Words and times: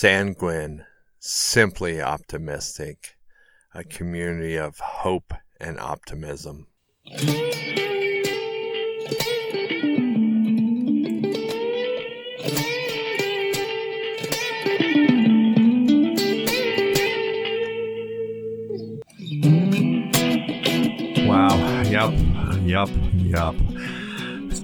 sanguine, 0.00 0.86
simply 1.18 2.00
optimistic, 2.00 3.16
a 3.74 3.84
community 3.84 4.56
of 4.56 4.78
hope 4.78 5.34
and 5.60 5.78
optimism. 5.78 6.66
Wow. 21.26 21.82
Yep. 21.82 22.12
Yep. 22.62 22.88
Yep. 23.12 23.99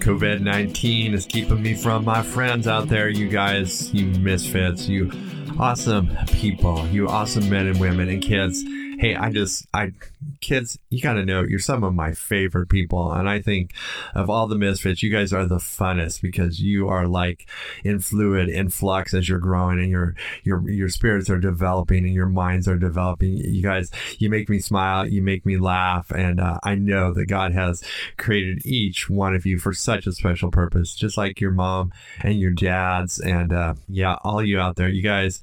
COVID 0.07 0.41
19 0.41 1.15
is 1.15 1.27
keeping 1.27 1.61
me 1.61 1.75
from 1.75 2.05
my 2.05 2.23
friends 2.23 2.69
out 2.69 2.87
there, 2.87 3.09
you 3.09 3.29
guys, 3.29 3.93
you 3.93 4.07
misfits, 4.21 4.87
you 4.87 5.11
awesome 5.59 6.17
people, 6.29 6.87
you 6.91 7.09
awesome 7.09 7.51
men 7.51 7.67
and 7.67 7.81
women 7.81 8.09
and 8.09 8.23
kids 8.23 8.63
hey, 8.99 9.15
I 9.15 9.31
just, 9.31 9.67
I, 9.75 9.93
kids, 10.41 10.79
you 10.91 11.03
got 11.03 11.15
to 11.15 11.25
know 11.25 11.43
you're 11.43 11.59
some 11.59 11.85
of 11.85 11.95
my 11.95 12.13
favorite 12.13 12.69
people. 12.69 13.13
And 13.13 13.29
I 13.29 13.41
think 13.41 13.75
of 14.15 14.31
all 14.31 14.47
the 14.47 14.57
misfits, 14.57 15.03
you 15.03 15.11
guys 15.11 15.33
are 15.33 15.47
the 15.47 15.57
funnest 15.57 16.23
because 16.23 16.61
you 16.61 16.89
are 16.89 17.07
like 17.07 17.49
in 17.85 18.01
fluid, 18.01 18.49
in 18.49 18.71
flux 18.71 19.15
as 19.15 19.29
you're 19.29 19.39
growing 19.39 19.79
and 19.79 19.91
your, 19.91 20.15
your, 20.45 20.69
your 20.69 20.89
spirits 20.89 21.29
are 21.29 21.39
developing 21.39 22.05
and 22.05 22.15
your 22.15 22.29
minds 22.29 22.69
are 22.69 22.79
developing. 22.79 23.37
You 23.37 23.63
guys, 23.63 23.91
you 24.19 24.31
make 24.31 24.49
me 24.49 24.59
smile, 24.59 25.07
you 25.07 25.23
make 25.23 25.45
me 25.45 25.59
laugh. 25.59 26.11
And 26.11 26.41
uh, 26.41 26.59
I 26.63 26.75
know 26.75 27.13
that 27.13 27.27
God 27.27 27.53
has 27.53 27.83
created 28.17 28.65
each 28.65 29.11
one 29.11 29.35
of 29.35 29.47
you 29.47 29.59
for 29.59 29.73
such 29.73 30.07
a 30.07 30.13
special 30.13 30.51
purpose, 30.51 30.95
just 30.95 31.17
like 31.17 31.41
your 31.41 31.51
mom 31.51 31.93
and 32.23 32.41
your 32.41 32.53
dads. 32.53 33.19
And 33.19 33.53
uh, 33.53 33.75
yeah, 33.89 34.17
all 34.23 34.43
you 34.43 34.59
out 34.59 34.77
there, 34.77 34.89
you 34.89 35.03
guys, 35.03 35.43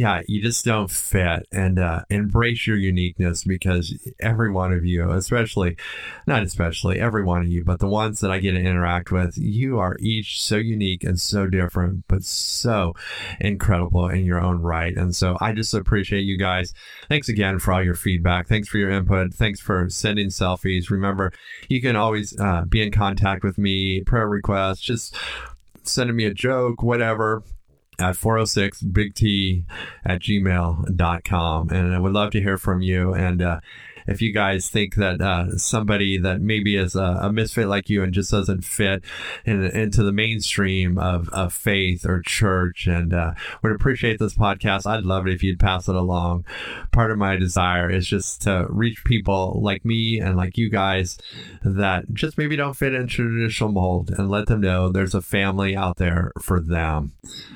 yeah, 0.00 0.22
you 0.26 0.40
just 0.40 0.64
don't 0.64 0.90
fit 0.90 1.46
and 1.52 1.78
uh, 1.78 2.00
embrace 2.08 2.66
your 2.66 2.78
uniqueness 2.78 3.44
because 3.44 3.94
every 4.18 4.50
one 4.50 4.72
of 4.72 4.82
you, 4.82 5.10
especially, 5.10 5.76
not 6.26 6.42
especially, 6.42 6.98
every 6.98 7.22
one 7.22 7.42
of 7.42 7.48
you, 7.48 7.62
but 7.62 7.80
the 7.80 7.86
ones 7.86 8.20
that 8.20 8.30
I 8.30 8.38
get 8.38 8.52
to 8.52 8.58
interact 8.58 9.12
with, 9.12 9.36
you 9.36 9.78
are 9.78 9.98
each 10.00 10.40
so 10.40 10.56
unique 10.56 11.04
and 11.04 11.20
so 11.20 11.46
different, 11.46 12.04
but 12.08 12.24
so 12.24 12.94
incredible 13.40 14.08
in 14.08 14.24
your 14.24 14.40
own 14.40 14.62
right. 14.62 14.96
And 14.96 15.14
so 15.14 15.36
I 15.38 15.52
just 15.52 15.74
appreciate 15.74 16.22
you 16.22 16.38
guys. 16.38 16.72
Thanks 17.10 17.28
again 17.28 17.58
for 17.58 17.74
all 17.74 17.84
your 17.84 17.94
feedback. 17.94 18.48
Thanks 18.48 18.68
for 18.68 18.78
your 18.78 18.90
input. 18.90 19.34
Thanks 19.34 19.60
for 19.60 19.90
sending 19.90 20.28
selfies. 20.28 20.88
Remember, 20.88 21.30
you 21.68 21.82
can 21.82 21.94
always 21.94 22.34
uh, 22.40 22.64
be 22.66 22.80
in 22.80 22.90
contact 22.90 23.44
with 23.44 23.58
me, 23.58 24.02
prayer 24.04 24.30
requests, 24.30 24.80
just 24.80 25.14
sending 25.82 26.16
me 26.16 26.24
a 26.24 26.32
joke, 26.32 26.82
whatever 26.82 27.42
at 28.00 28.16
406 28.16 28.82
big 28.82 29.14
T 29.14 29.64
at 30.04 30.20
gmail.com. 30.20 31.70
And 31.70 31.94
I 31.94 31.98
would 31.98 32.12
love 32.12 32.30
to 32.32 32.40
hear 32.40 32.58
from 32.58 32.82
you. 32.82 33.14
And 33.14 33.42
uh, 33.42 33.60
if 34.06 34.22
you 34.22 34.32
guys 34.32 34.68
think 34.68 34.96
that 34.96 35.20
uh, 35.20 35.56
somebody 35.56 36.18
that 36.18 36.40
maybe 36.40 36.76
is 36.76 36.94
a, 36.94 37.18
a, 37.22 37.32
misfit 37.32 37.68
like 37.68 37.88
you 37.88 38.02
and 38.02 38.12
just 38.12 38.30
doesn't 38.30 38.62
fit 38.62 39.02
in, 39.44 39.62
into 39.62 40.02
the 40.02 40.12
mainstream 40.12 40.98
of, 40.98 41.28
of 41.30 41.52
faith 41.52 42.04
or 42.04 42.20
church 42.20 42.86
and 42.86 43.14
uh, 43.14 43.32
would 43.62 43.72
appreciate 43.72 44.18
this 44.18 44.34
podcast, 44.34 44.86
I'd 44.86 45.04
love 45.04 45.26
it 45.26 45.32
if 45.32 45.42
you'd 45.42 45.60
pass 45.60 45.88
it 45.88 45.94
along. 45.94 46.44
Part 46.92 47.10
of 47.10 47.18
my 47.18 47.36
desire 47.36 47.90
is 47.90 48.06
just 48.06 48.42
to 48.42 48.66
reach 48.68 49.04
people 49.04 49.60
like 49.62 49.84
me 49.84 50.20
and 50.20 50.36
like 50.36 50.58
you 50.58 50.68
guys 50.70 51.18
that 51.62 52.12
just 52.12 52.38
maybe 52.38 52.56
don't 52.56 52.74
fit 52.74 52.94
in 52.94 53.06
traditional 53.06 53.70
mold 53.70 54.10
and 54.10 54.30
let 54.30 54.46
them 54.46 54.60
know 54.60 54.88
there's 54.88 55.14
a 55.14 55.22
family 55.22 55.76
out 55.76 55.96
there 55.96 56.32
for 56.40 56.60
them. 56.60 57.12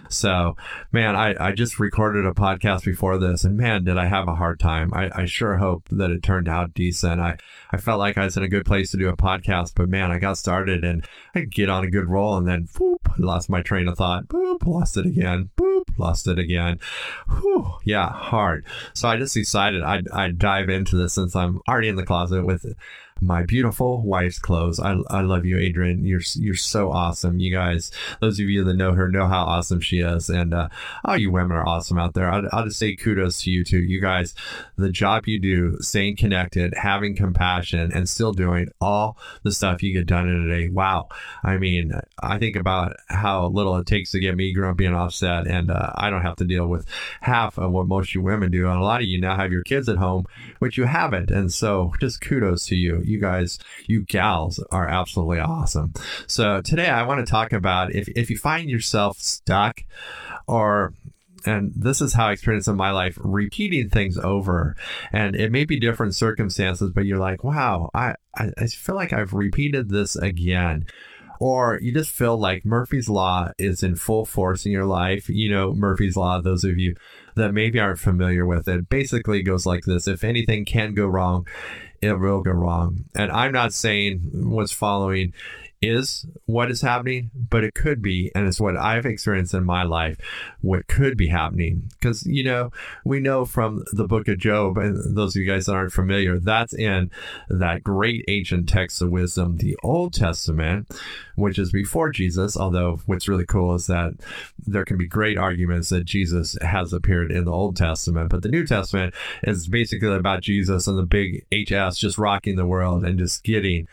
So, 0.08 0.56
man, 0.92 1.16
I, 1.16 1.34
I 1.48 1.52
just 1.52 1.80
recorded 1.80 2.26
a 2.26 2.32
podcast 2.32 2.84
before 2.84 3.18
this 3.18 3.44
and 3.44 3.56
man, 3.56 3.84
did 3.84 3.98
I 3.98 4.06
have 4.06 4.28
a 4.28 4.36
hard 4.36 4.60
time. 4.60 4.92
I, 4.94 5.10
I 5.14 5.24
sure 5.24 5.56
hope 5.56 5.88
that 5.90 6.10
it 6.10 6.22
turned 6.34 6.48
out 6.48 6.74
decent. 6.74 7.20
I, 7.20 7.36
I 7.70 7.76
felt 7.76 8.00
like 8.00 8.18
I 8.18 8.24
was 8.24 8.36
in 8.36 8.42
a 8.42 8.48
good 8.48 8.66
place 8.66 8.90
to 8.90 8.96
do 8.96 9.08
a 9.08 9.16
podcast, 9.16 9.72
but 9.76 9.88
man, 9.88 10.10
I 10.10 10.18
got 10.18 10.36
started 10.36 10.84
and 10.84 11.06
I 11.34 11.42
get 11.42 11.70
on 11.70 11.84
a 11.84 11.90
good 11.90 12.08
roll 12.08 12.36
and 12.36 12.46
then 12.46 12.68
whoop, 12.76 13.08
lost 13.18 13.48
my 13.48 13.62
train 13.62 13.86
of 13.86 13.96
thought. 13.96 14.26
Boop, 14.26 14.66
lost 14.66 14.96
it 14.96 15.06
again. 15.06 15.50
Boop, 15.56 15.84
lost 15.96 16.26
it 16.26 16.38
again. 16.38 16.80
Whew, 17.28 17.74
yeah, 17.84 18.10
hard. 18.10 18.66
So 18.94 19.08
I 19.08 19.16
just 19.16 19.34
decided 19.34 19.82
I'd, 19.84 20.08
I'd 20.08 20.38
dive 20.38 20.68
into 20.68 20.96
this 20.96 21.14
since 21.14 21.36
I'm 21.36 21.60
already 21.68 21.88
in 21.88 21.96
the 21.96 22.06
closet 22.06 22.44
with 22.44 22.66
my 23.20 23.42
beautiful 23.44 24.02
wife's 24.02 24.38
clothes. 24.38 24.80
I, 24.80 24.96
I 25.08 25.22
love 25.22 25.44
you, 25.44 25.58
Adrian. 25.58 26.04
You're 26.04 26.20
you're 26.34 26.54
so 26.54 26.90
awesome. 26.90 27.38
You 27.38 27.52
guys, 27.52 27.90
those 28.20 28.40
of 28.40 28.48
you 28.48 28.64
that 28.64 28.74
know 28.74 28.92
her, 28.92 29.08
know 29.08 29.26
how 29.26 29.44
awesome 29.44 29.80
she 29.80 30.00
is, 30.00 30.28
and 30.28 30.52
uh, 30.52 30.68
all 31.04 31.16
you 31.16 31.30
women 31.30 31.56
are 31.56 31.66
awesome 31.66 31.98
out 31.98 32.14
there. 32.14 32.30
I'll, 32.30 32.48
I'll 32.52 32.64
just 32.64 32.78
say 32.78 32.96
kudos 32.96 33.42
to 33.42 33.50
you 33.50 33.64
too. 33.64 33.78
You 33.78 34.00
guys, 34.00 34.34
the 34.76 34.90
job 34.90 35.26
you 35.26 35.38
do, 35.38 35.78
staying 35.80 36.16
connected, 36.16 36.74
having 36.76 37.14
compassion, 37.14 37.92
and 37.92 38.08
still 38.08 38.32
doing 38.32 38.68
all 38.80 39.16
the 39.42 39.52
stuff 39.52 39.82
you 39.82 39.92
get 39.92 40.06
done 40.06 40.28
in 40.28 40.50
a 40.50 40.54
day. 40.54 40.68
Wow. 40.68 41.08
I 41.42 41.56
mean, 41.56 41.92
I 42.20 42.38
think 42.38 42.56
about 42.56 42.96
how 43.08 43.46
little 43.46 43.76
it 43.76 43.86
takes 43.86 44.10
to 44.12 44.20
get 44.20 44.36
me 44.36 44.52
grumpy 44.52 44.86
and 44.86 44.96
offset, 44.96 45.46
and 45.46 45.70
uh, 45.70 45.92
I 45.94 46.10
don't 46.10 46.22
have 46.22 46.36
to 46.36 46.44
deal 46.44 46.66
with 46.66 46.86
half 47.20 47.58
of 47.58 47.70
what 47.70 47.86
most 47.86 48.14
you 48.14 48.22
women 48.22 48.50
do. 48.50 48.68
And 48.68 48.80
a 48.80 48.84
lot 48.84 49.02
of 49.02 49.06
you 49.06 49.20
now 49.20 49.36
have 49.36 49.52
your 49.52 49.62
kids 49.62 49.88
at 49.88 49.98
home, 49.98 50.26
which 50.58 50.76
you 50.76 50.84
haven't, 50.84 51.30
and 51.30 51.52
so 51.52 51.92
just 52.00 52.20
kudos 52.20 52.66
to 52.66 52.76
you 52.76 53.03
you 53.06 53.20
guys, 53.20 53.58
you 53.86 54.02
gals 54.02 54.62
are 54.70 54.88
absolutely 54.88 55.40
awesome. 55.40 55.92
So 56.26 56.60
today 56.60 56.88
I 56.88 57.06
want 57.06 57.24
to 57.24 57.30
talk 57.30 57.52
about 57.52 57.94
if, 57.94 58.08
if 58.08 58.30
you 58.30 58.36
find 58.36 58.68
yourself 58.68 59.18
stuck 59.18 59.80
or 60.46 60.94
and 61.46 61.72
this 61.76 62.00
is 62.00 62.14
how 62.14 62.28
I 62.28 62.32
experienced 62.32 62.68
in 62.68 62.76
my 62.76 62.90
life 62.90 63.18
repeating 63.20 63.90
things 63.90 64.16
over 64.16 64.76
and 65.12 65.36
it 65.36 65.52
may 65.52 65.66
be 65.66 65.78
different 65.78 66.14
circumstances 66.14 66.90
but 66.94 67.04
you're 67.04 67.18
like 67.18 67.44
wow 67.44 67.90
I, 67.92 68.14
I, 68.34 68.50
I 68.56 68.66
feel 68.66 68.94
like 68.94 69.12
I've 69.12 69.34
repeated 69.34 69.90
this 69.90 70.16
again 70.16 70.86
or 71.40 71.78
you 71.82 71.92
just 71.92 72.10
feel 72.10 72.36
like 72.36 72.64
Murphy's 72.64 73.08
Law 73.08 73.50
is 73.58 73.82
in 73.82 73.96
full 73.96 74.24
force 74.24 74.66
in 74.66 74.72
your 74.72 74.86
life. 74.86 75.28
You 75.28 75.50
know, 75.50 75.72
Murphy's 75.74 76.16
Law, 76.16 76.40
those 76.40 76.64
of 76.64 76.78
you 76.78 76.94
that 77.34 77.52
maybe 77.52 77.80
aren't 77.80 77.98
familiar 77.98 78.46
with 78.46 78.68
it, 78.68 78.88
basically 78.88 79.42
goes 79.42 79.66
like 79.66 79.84
this 79.84 80.06
if 80.06 80.24
anything 80.24 80.64
can 80.64 80.94
go 80.94 81.06
wrong, 81.06 81.46
it 82.00 82.12
will 82.14 82.42
go 82.42 82.50
wrong. 82.52 83.04
And 83.14 83.30
I'm 83.30 83.52
not 83.52 83.72
saying 83.72 84.20
what's 84.32 84.72
following 84.72 85.32
is 85.84 86.26
what 86.46 86.70
is 86.70 86.80
happening, 86.80 87.30
but 87.34 87.64
it 87.64 87.74
could 87.74 88.02
be, 88.02 88.30
and 88.34 88.46
it's 88.46 88.60
what 88.60 88.76
I've 88.76 89.06
experienced 89.06 89.54
in 89.54 89.64
my 89.64 89.82
life, 89.82 90.18
what 90.60 90.86
could 90.86 91.16
be 91.16 91.28
happening. 91.28 91.90
Because, 91.98 92.24
you 92.26 92.44
know, 92.44 92.70
we 93.04 93.20
know 93.20 93.44
from 93.44 93.84
the 93.92 94.06
book 94.06 94.28
of 94.28 94.38
Job, 94.38 94.78
and 94.78 95.16
those 95.16 95.36
of 95.36 95.42
you 95.42 95.48
guys 95.48 95.66
that 95.66 95.74
aren't 95.74 95.92
familiar, 95.92 96.38
that's 96.38 96.74
in 96.74 97.10
that 97.48 97.84
great 97.84 98.24
ancient 98.28 98.68
text 98.68 99.02
of 99.02 99.10
wisdom, 99.10 99.58
the 99.58 99.76
Old 99.82 100.14
Testament, 100.14 100.90
which 101.36 101.58
is 101.58 101.72
before 101.72 102.10
Jesus. 102.10 102.56
Although, 102.56 103.00
what's 103.06 103.28
really 103.28 103.46
cool 103.46 103.74
is 103.74 103.86
that 103.86 104.14
there 104.58 104.84
can 104.84 104.96
be 104.96 105.06
great 105.06 105.38
arguments 105.38 105.88
that 105.90 106.04
Jesus 106.04 106.56
has 106.62 106.92
appeared 106.92 107.30
in 107.30 107.44
the 107.44 107.52
Old 107.52 107.76
Testament, 107.76 108.30
but 108.30 108.42
the 108.42 108.48
New 108.48 108.66
Testament 108.66 109.14
is 109.42 109.68
basically 109.68 110.14
about 110.14 110.42
Jesus 110.42 110.86
and 110.86 110.98
the 110.98 111.02
big 111.02 111.44
HS 111.52 111.98
just 111.98 112.18
rocking 112.18 112.56
the 112.56 112.66
world 112.66 113.04
and 113.04 113.18
just 113.18 113.44
getting 113.44 113.86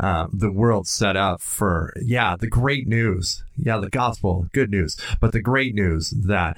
uh, 0.00 0.26
the 0.32 0.50
world 0.50 0.86
set 0.86 1.16
up 1.16 1.40
for, 1.40 1.92
yeah, 2.02 2.36
the 2.36 2.46
great 2.46 2.86
news. 2.86 3.44
Yeah, 3.56 3.78
the 3.78 3.88
gospel, 3.88 4.48
good 4.52 4.70
news. 4.70 4.96
But 5.20 5.32
the 5.32 5.40
great 5.40 5.74
news 5.74 6.10
that 6.10 6.56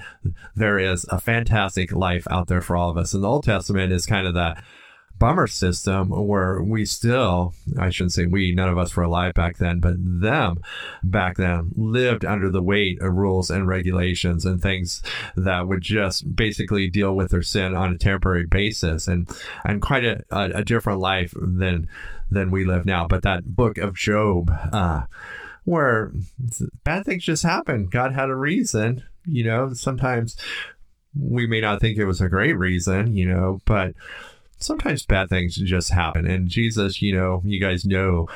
there 0.55 0.77
is 0.77 1.05
a 1.09 1.19
fantastic 1.19 1.91
life 1.93 2.27
out 2.29 2.47
there 2.47 2.61
for 2.61 2.75
all 2.75 2.89
of 2.89 2.97
us. 2.97 3.13
And 3.13 3.23
the 3.23 3.29
Old 3.29 3.45
Testament 3.45 3.93
is 3.93 4.05
kind 4.05 4.27
of 4.27 4.33
that 4.33 4.63
bummer 5.19 5.47
system 5.47 6.09
where 6.09 6.61
we 6.61 6.85
still, 6.85 7.53
I 7.77 7.89
shouldn't 7.89 8.13
say 8.13 8.25
we, 8.25 8.53
none 8.53 8.69
of 8.69 8.77
us 8.77 8.95
were 8.95 9.03
alive 9.03 9.33
back 9.33 9.57
then, 9.57 9.79
but 9.79 9.95
them 9.99 10.61
back 11.03 11.37
then 11.37 11.71
lived 11.75 12.25
under 12.25 12.49
the 12.49 12.63
weight 12.63 13.01
of 13.01 13.13
rules 13.13 13.51
and 13.51 13.67
regulations 13.67 14.45
and 14.45 14.61
things 14.61 15.03
that 15.35 15.67
would 15.67 15.81
just 15.81 16.35
basically 16.35 16.89
deal 16.89 17.13
with 17.13 17.31
their 17.31 17.43
sin 17.43 17.75
on 17.75 17.93
a 17.93 17.97
temporary 17.97 18.45
basis 18.45 19.07
and, 19.07 19.29
and 19.63 19.81
quite 19.81 20.05
a, 20.05 20.23
a, 20.31 20.51
a 20.55 20.63
different 20.63 20.99
life 20.99 21.33
than, 21.35 21.87
than 22.31 22.49
we 22.49 22.65
live 22.65 22.85
now. 22.85 23.07
But 23.07 23.23
that 23.23 23.55
book 23.55 23.77
of 23.77 23.95
Job, 23.95 24.49
uh, 24.71 25.03
where 25.65 26.11
bad 26.83 27.05
things 27.05 27.23
just 27.23 27.43
happen. 27.43 27.87
God 27.87 28.13
had 28.13 28.29
a 28.29 28.35
reason, 28.35 29.03
you 29.25 29.43
know, 29.43 29.73
sometimes 29.73 30.35
we 31.19 31.45
may 31.45 31.61
not 31.61 31.81
think 31.81 31.97
it 31.97 32.05
was 32.05 32.21
a 32.21 32.29
great 32.29 32.57
reason, 32.57 33.15
you 33.15 33.27
know, 33.27 33.59
but 33.65 33.93
sometimes 34.59 35.05
bad 35.05 35.29
things 35.29 35.55
just 35.55 35.91
happen. 35.91 36.25
And 36.25 36.49
Jesus, 36.49 37.01
you 37.01 37.15
know, 37.15 37.41
you 37.43 37.59
guys 37.59 37.85
know 37.85 38.27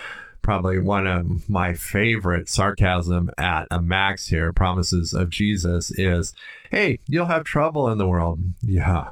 probably 0.42 0.78
one 0.80 1.08
of 1.08 1.50
my 1.50 1.74
favorite 1.74 2.50
sarcasm 2.50 3.32
at 3.38 3.66
a 3.72 3.82
max 3.82 4.28
here 4.28 4.52
promises 4.52 5.14
of 5.14 5.30
Jesus 5.30 5.92
is, 5.92 6.34
hey, 6.70 7.00
you'll 7.08 7.28
have 7.28 7.44
trouble 7.44 7.90
in 7.90 7.98
the 7.98 8.08
world. 8.08 8.40
Yeah. 8.62 9.10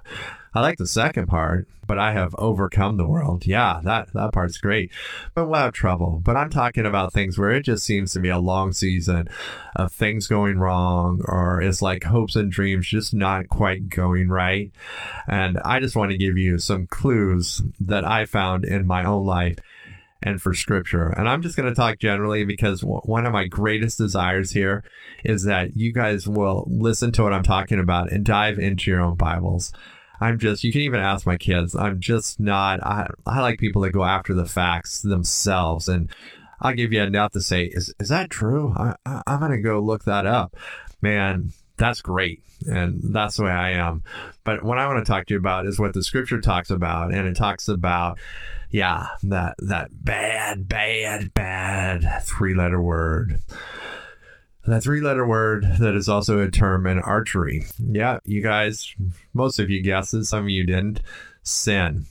I 0.53 0.61
like 0.61 0.77
the 0.77 0.87
second 0.87 1.27
part, 1.27 1.67
but 1.87 1.97
I 1.97 2.11
have 2.11 2.35
overcome 2.37 2.97
the 2.97 3.07
world. 3.07 3.45
Yeah, 3.45 3.79
that, 3.83 4.11
that 4.13 4.33
part's 4.33 4.57
great, 4.57 4.91
but 5.33 5.47
we'll 5.47 5.59
have 5.59 5.73
trouble. 5.73 6.21
But 6.23 6.35
I'm 6.35 6.49
talking 6.49 6.85
about 6.85 7.13
things 7.13 7.37
where 7.37 7.51
it 7.51 7.63
just 7.63 7.85
seems 7.85 8.11
to 8.13 8.19
be 8.19 8.29
a 8.29 8.37
long 8.37 8.73
season 8.73 9.29
of 9.75 9.93
things 9.93 10.27
going 10.27 10.59
wrong, 10.59 11.21
or 11.25 11.61
it's 11.61 11.81
like 11.81 12.03
hopes 12.03 12.35
and 12.35 12.51
dreams 12.51 12.87
just 12.87 13.13
not 13.13 13.47
quite 13.47 13.87
going 13.89 14.27
right. 14.27 14.71
And 15.27 15.57
I 15.63 15.79
just 15.79 15.95
want 15.95 16.11
to 16.11 16.17
give 16.17 16.37
you 16.37 16.57
some 16.59 16.87
clues 16.87 17.61
that 17.79 18.03
I 18.03 18.25
found 18.25 18.65
in 18.65 18.85
my 18.85 19.05
own 19.05 19.25
life 19.25 19.57
and 20.23 20.41
for 20.41 20.53
scripture. 20.53 21.07
And 21.07 21.27
I'm 21.27 21.41
just 21.41 21.55
going 21.55 21.69
to 21.69 21.75
talk 21.75 21.99
generally 21.99 22.45
because 22.45 22.83
one 22.83 23.25
of 23.25 23.33
my 23.33 23.47
greatest 23.47 23.97
desires 23.97 24.51
here 24.51 24.83
is 25.23 25.43
that 25.45 25.75
you 25.75 25.93
guys 25.93 26.27
will 26.27 26.65
listen 26.67 27.11
to 27.13 27.23
what 27.23 27.33
I'm 27.33 27.43
talking 27.43 27.79
about 27.79 28.11
and 28.11 28.25
dive 28.25 28.59
into 28.59 28.91
your 28.91 29.01
own 29.01 29.15
Bibles. 29.15 29.71
I'm 30.21 30.37
just, 30.37 30.63
you 30.63 30.71
can 30.71 30.81
even 30.81 30.99
ask 30.99 31.25
my 31.25 31.35
kids. 31.35 31.75
I'm 31.75 31.99
just 31.99 32.39
not, 32.39 32.81
I, 32.83 33.09
I 33.25 33.41
like 33.41 33.59
people 33.59 33.81
that 33.81 33.91
go 33.91 34.03
after 34.03 34.35
the 34.35 34.45
facts 34.45 35.01
themselves. 35.01 35.87
And 35.87 36.09
I'll 36.61 36.75
give 36.75 36.93
you 36.93 37.01
enough 37.01 37.31
to 37.31 37.41
say, 37.41 37.65
is, 37.65 37.91
is 37.99 38.09
that 38.09 38.29
true? 38.29 38.73
I, 38.77 38.95
I, 39.03 39.23
I'm 39.25 39.39
going 39.39 39.51
to 39.51 39.57
go 39.57 39.79
look 39.79 40.03
that 40.03 40.27
up. 40.27 40.55
Man, 41.01 41.53
that's 41.77 42.01
great. 42.01 42.43
And 42.67 43.01
that's 43.01 43.37
the 43.37 43.45
way 43.45 43.51
I 43.51 43.71
am. 43.71 44.03
But 44.43 44.63
what 44.63 44.77
I 44.77 44.85
want 44.85 45.03
to 45.03 45.11
talk 45.11 45.25
to 45.25 45.33
you 45.33 45.39
about 45.39 45.65
is 45.65 45.79
what 45.79 45.93
the 45.93 46.03
scripture 46.03 46.39
talks 46.39 46.69
about. 46.69 47.11
And 47.11 47.27
it 47.27 47.35
talks 47.35 47.67
about, 47.67 48.19
yeah, 48.69 49.07
that, 49.23 49.55
that 49.57 49.89
bad, 49.91 50.69
bad, 50.69 51.33
bad 51.33 52.21
three 52.21 52.53
letter 52.53 52.79
word. 52.79 53.39
That 54.65 54.83
three 54.83 55.01
letter 55.01 55.25
word 55.25 55.65
that 55.79 55.95
is 55.95 56.07
also 56.07 56.39
a 56.39 56.51
term 56.51 56.85
in 56.85 56.99
archery. 56.99 57.65
Yeah, 57.79 58.19
you 58.25 58.41
guys, 58.41 58.93
most 59.33 59.59
of 59.59 59.69
you 59.69 59.81
guessed 59.81 60.13
it, 60.13 60.25
some 60.25 60.43
of 60.43 60.49
you 60.49 60.65
didn't. 60.65 61.01
Sin. 61.43 62.05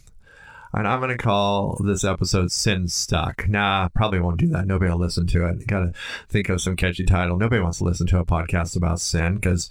And 0.73 0.87
I'm 0.87 1.01
going 1.01 1.11
to 1.11 1.17
call 1.17 1.81
this 1.85 2.05
episode 2.05 2.53
Sin 2.53 2.89
Stuck. 2.89 3.49
Nah, 3.49 3.89
probably 3.89 4.21
won't 4.21 4.39
do 4.39 4.49
that. 4.49 4.67
Nobody 4.67 4.91
will 4.91 4.99
listen 4.99 5.27
to 5.29 5.47
it. 5.47 5.67
Got 5.67 5.81
to 5.81 5.93
think 6.29 6.49
of 6.49 6.61
some 6.61 6.77
catchy 6.77 7.05
title. 7.05 7.37
Nobody 7.37 7.61
wants 7.61 7.79
to 7.79 7.85
listen 7.85 8.07
to 8.09 8.19
a 8.19 8.25
podcast 8.25 8.77
about 8.77 9.01
sin 9.01 9.35
because 9.37 9.69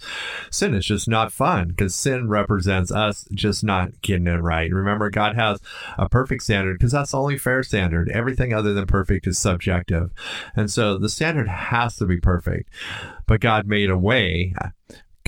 sin 0.50 0.74
is 0.74 0.84
just 0.84 1.08
not 1.08 1.32
fun 1.32 1.68
because 1.68 1.94
sin 1.94 2.28
represents 2.28 2.90
us 2.90 3.26
just 3.32 3.64
not 3.64 4.00
getting 4.02 4.26
it 4.26 4.42
right. 4.42 4.70
Remember, 4.72 5.10
God 5.10 5.36
has 5.36 5.58
a 5.96 6.08
perfect 6.08 6.42
standard 6.42 6.78
because 6.78 6.92
that's 6.92 7.12
the 7.12 7.18
only 7.18 7.38
fair 7.38 7.62
standard. 7.62 8.10
Everything 8.10 8.52
other 8.52 8.74
than 8.74 8.86
perfect 8.86 9.26
is 9.26 9.38
subjective. 9.38 10.10
And 10.54 10.70
so 10.70 10.98
the 10.98 11.08
standard 11.08 11.48
has 11.48 11.96
to 11.96 12.06
be 12.06 12.18
perfect. 12.18 12.70
But 13.26 13.40
God 13.40 13.66
made 13.66 13.90
a 13.90 13.98
way 13.98 14.54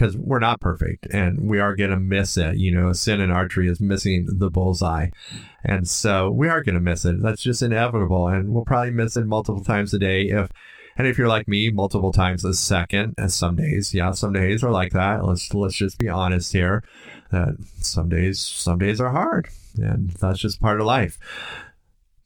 because 0.02 0.16
we're 0.16 0.40
not 0.40 0.60
perfect 0.60 1.06
and 1.12 1.48
we 1.48 1.60
are 1.60 1.76
going 1.76 1.90
to 1.90 1.96
miss 1.96 2.36
it. 2.36 2.56
You 2.56 2.74
know, 2.74 2.92
sin 2.92 3.20
in 3.20 3.30
archery 3.30 3.68
is 3.68 3.80
missing 3.80 4.26
the 4.28 4.50
bullseye. 4.50 5.10
And 5.62 5.88
so 5.88 6.28
we 6.28 6.48
are 6.48 6.60
going 6.64 6.74
to 6.74 6.80
miss 6.80 7.04
it. 7.04 7.22
That's 7.22 7.40
just 7.40 7.62
inevitable. 7.62 8.26
And 8.26 8.52
we'll 8.52 8.64
probably 8.64 8.90
miss 8.90 9.16
it 9.16 9.26
multiple 9.26 9.62
times 9.62 9.94
a 9.94 10.00
day 10.00 10.22
if. 10.24 10.50
And 10.94 11.06
if 11.06 11.16
you're 11.16 11.28
like 11.28 11.48
me, 11.48 11.70
multiple 11.70 12.12
times 12.12 12.44
a 12.44 12.52
second, 12.52 13.14
and 13.16 13.32
some 13.32 13.56
days, 13.56 13.94
yeah, 13.94 14.10
some 14.10 14.34
days 14.34 14.62
are 14.62 14.70
like 14.70 14.92
that. 14.92 15.24
Let's 15.24 15.54
let's 15.54 15.74
just 15.74 15.96
be 15.96 16.10
honest 16.10 16.52
here. 16.52 16.84
That 17.30 17.56
some 17.80 18.10
days, 18.10 18.40
some 18.40 18.78
days 18.78 19.00
are 19.00 19.08
hard, 19.10 19.48
and 19.78 20.10
that's 20.10 20.38
just 20.38 20.60
part 20.60 20.80
of 20.80 20.86
life 20.86 21.18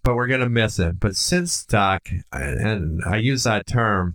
but 0.02 0.14
we're 0.14 0.28
going 0.28 0.40
to 0.40 0.48
miss 0.48 0.78
it. 0.78 1.00
But 1.00 1.16
since 1.16 1.52
stuck, 1.52 2.08
and 2.30 3.02
I 3.04 3.16
use 3.16 3.42
that 3.42 3.66
term, 3.66 4.14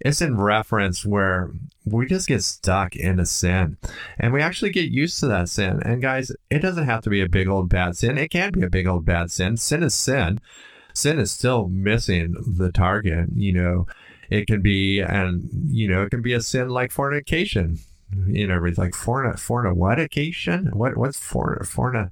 it's 0.00 0.20
in 0.20 0.38
reference 0.38 1.04
where 1.04 1.50
we 1.84 2.06
just 2.06 2.28
get 2.28 2.42
stuck 2.42 2.94
in 2.96 3.18
a 3.18 3.26
sin 3.26 3.76
and 4.18 4.32
we 4.32 4.42
actually 4.42 4.70
get 4.70 4.90
used 4.90 5.18
to 5.20 5.26
that 5.28 5.48
sin. 5.48 5.80
And 5.84 6.02
guys, 6.02 6.32
it 6.50 6.58
doesn't 6.60 6.86
have 6.86 7.02
to 7.02 7.10
be 7.10 7.20
a 7.20 7.28
big 7.28 7.48
old 7.48 7.68
bad 7.68 7.96
sin. 7.96 8.18
It 8.18 8.28
can 8.28 8.52
be 8.52 8.62
a 8.62 8.70
big 8.70 8.86
old 8.86 9.04
bad 9.04 9.30
sin. 9.30 9.56
Sin 9.56 9.82
is 9.82 9.94
sin. 9.94 10.40
Sin 10.92 11.18
is 11.18 11.30
still 11.30 11.68
missing 11.68 12.34
the 12.56 12.72
target, 12.72 13.28
you 13.34 13.52
know. 13.52 13.86
It 14.28 14.46
can 14.46 14.60
be, 14.60 15.00
and 15.00 15.48
you 15.68 15.88
know, 15.88 16.02
it 16.02 16.10
can 16.10 16.22
be 16.22 16.32
a 16.32 16.40
sin 16.40 16.68
like 16.68 16.90
fornication. 16.90 17.78
You 18.26 18.46
know, 18.46 18.58
like 18.76 18.92
forna, 18.92 19.34
forna, 19.34 19.74
what 19.74 19.98
occasion? 19.98 20.70
What, 20.72 20.96
what's 20.96 21.18
forna? 21.18 22.10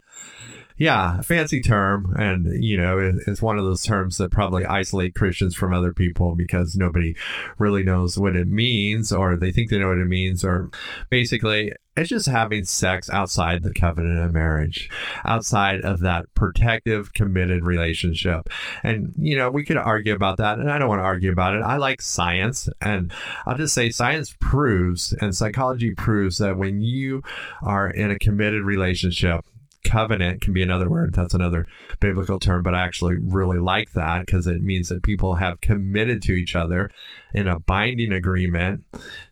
Yeah, 0.77 1.21
fancy 1.21 1.61
term, 1.61 2.15
and 2.19 2.63
you 2.63 2.77
know, 2.77 2.99
it's 3.29 3.41
one 3.41 3.59
of 3.59 3.65
those 3.65 3.85
terms 3.85 4.19
that 4.19 4.33
probably 4.33 4.67
isolate 4.67 5.15
Christians 5.15 5.55
from 5.55 5.73
other 5.73 5.93
people 5.93 6.35
because 6.35 6.75
nobody 6.75 7.15
really 7.59 7.85
knows 7.85 8.19
what 8.19 8.35
it 8.35 8.49
means, 8.49 9.13
or 9.13 9.37
they 9.37 9.53
think 9.53 9.71
they 9.71 9.79
know 9.79 9.91
what 9.91 9.99
it 9.99 10.09
means, 10.09 10.45
or 10.45 10.71
basically, 11.11 11.73
it's 11.97 12.09
just 12.09 12.27
having 12.27 12.65
sex 12.65 13.09
outside 13.09 13.63
the 13.63 13.73
covenant 13.73 14.19
of 14.19 14.33
marriage, 14.33 14.91
outside 15.25 15.83
of 15.83 16.01
that 16.01 16.27
protective, 16.35 17.13
committed 17.15 17.65
relationship. 17.65 18.51
And, 18.83 19.15
you 19.17 19.37
know, 19.37 19.53
we 19.53 19.65
could 19.65 19.77
argue 19.77 20.13
about 20.13 20.39
that, 20.39 20.59
and 20.59 20.69
I 20.69 20.79
don't 20.79 20.89
want 20.89 20.99
to 20.99 21.05
argue 21.05 21.31
about 21.31 21.55
it. 21.55 21.63
I 21.63 21.77
like 21.77 22.03
science, 22.03 22.69
and 22.81 23.13
I'll 23.47 23.57
just 23.57 23.75
say 23.75 23.91
science 23.91 24.35
proves 24.41 25.13
and 25.21 25.37
psychology 25.37 25.93
proves 25.95 26.39
that 26.39 26.57
when 26.57 26.81
you 26.81 27.23
are 27.63 27.89
in 27.89 28.11
a 28.11 28.19
committed 28.19 28.65
relationship, 28.65 29.45
covenant 29.85 30.41
can 30.41 30.53
be 30.53 30.63
another 30.63 30.89
word. 30.89 31.15
That's 31.15 31.35
another 31.35 31.67
biblical 32.01 32.41
term, 32.41 32.63
but 32.63 32.75
I 32.75 32.85
actually 32.85 33.17
really 33.17 33.59
like 33.59 33.93
that 33.93 34.27
because 34.27 34.47
it 34.47 34.63
means 34.63 34.89
that 34.89 35.03
people 35.03 35.37
have 35.37 35.61
committed 35.61 36.23
to 36.23 36.33
each 36.33 36.57
other 36.57 36.91
in 37.33 37.47
a 37.47 37.61
binding 37.61 38.13
agreement 38.13 38.85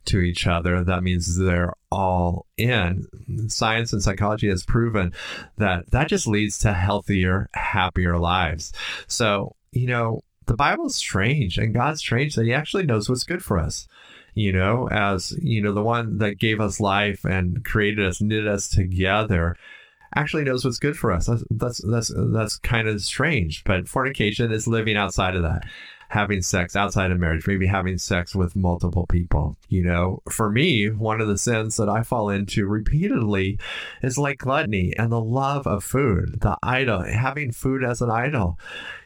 to 0.06 0.20
each 0.20 0.46
other. 0.46 0.84
That 0.84 1.02
means 1.02 1.36
they're 1.36 1.74
all 1.90 2.46
in. 2.56 3.06
Science 3.48 3.92
and 3.92 4.02
psychology 4.02 4.48
has 4.48 4.64
proven 4.64 5.12
that 5.56 5.90
that 5.90 6.08
just 6.08 6.26
leads 6.26 6.58
to 6.58 6.72
healthier, 6.72 7.48
happier 7.54 8.18
lives. 8.18 8.72
So, 9.08 9.56
you 9.72 9.86
know, 9.86 10.20
the 10.46 10.54
Bible's 10.54 10.96
strange 10.96 11.58
and 11.58 11.74
God's 11.74 12.00
strange 12.00 12.34
that 12.34 12.44
He 12.44 12.54
actually 12.54 12.84
knows 12.84 13.08
what's 13.08 13.24
good 13.24 13.42
for 13.42 13.58
us 13.58 13.88
you 14.34 14.52
know, 14.52 14.88
as 14.88 15.32
you 15.42 15.60
know, 15.60 15.72
the 15.72 15.82
one 15.82 16.18
that 16.18 16.38
gave 16.38 16.60
us 16.60 16.80
life 16.80 17.24
and 17.24 17.64
created 17.64 18.06
us, 18.06 18.20
knit 18.20 18.46
us 18.46 18.68
together 18.68 19.56
actually 20.14 20.44
knows 20.44 20.64
what's 20.64 20.78
good 20.78 20.96
for 20.96 21.12
us. 21.12 21.26
That's 21.26 21.44
that's 21.50 21.78
that's, 21.78 22.12
that's 22.16 22.56
kind 22.56 22.88
of 22.88 23.00
strange. 23.00 23.64
But 23.64 23.88
fornication 23.88 24.52
is 24.52 24.66
living 24.66 24.96
outside 24.96 25.36
of 25.36 25.42
that, 25.42 25.64
having 26.08 26.42
sex 26.42 26.76
outside 26.76 27.10
of 27.10 27.18
marriage, 27.18 27.46
maybe 27.46 27.66
having 27.66 27.98
sex 27.98 28.34
with 28.34 28.56
multiple 28.56 29.06
people. 29.06 29.56
You 29.68 29.84
know, 29.84 30.22
for 30.30 30.50
me, 30.50 30.90
one 30.90 31.20
of 31.20 31.28
the 31.28 31.38
sins 31.38 31.76
that 31.76 31.88
I 31.88 32.02
fall 32.02 32.28
into 32.28 32.66
repeatedly 32.66 33.58
is 34.02 34.18
like 34.18 34.38
gluttony 34.38 34.94
and 34.96 35.10
the 35.10 35.20
love 35.20 35.66
of 35.66 35.84
food, 35.84 36.40
the 36.40 36.56
idol, 36.62 37.02
having 37.02 37.52
food 37.52 37.84
as 37.84 38.02
an 38.02 38.10
idol 38.10 38.58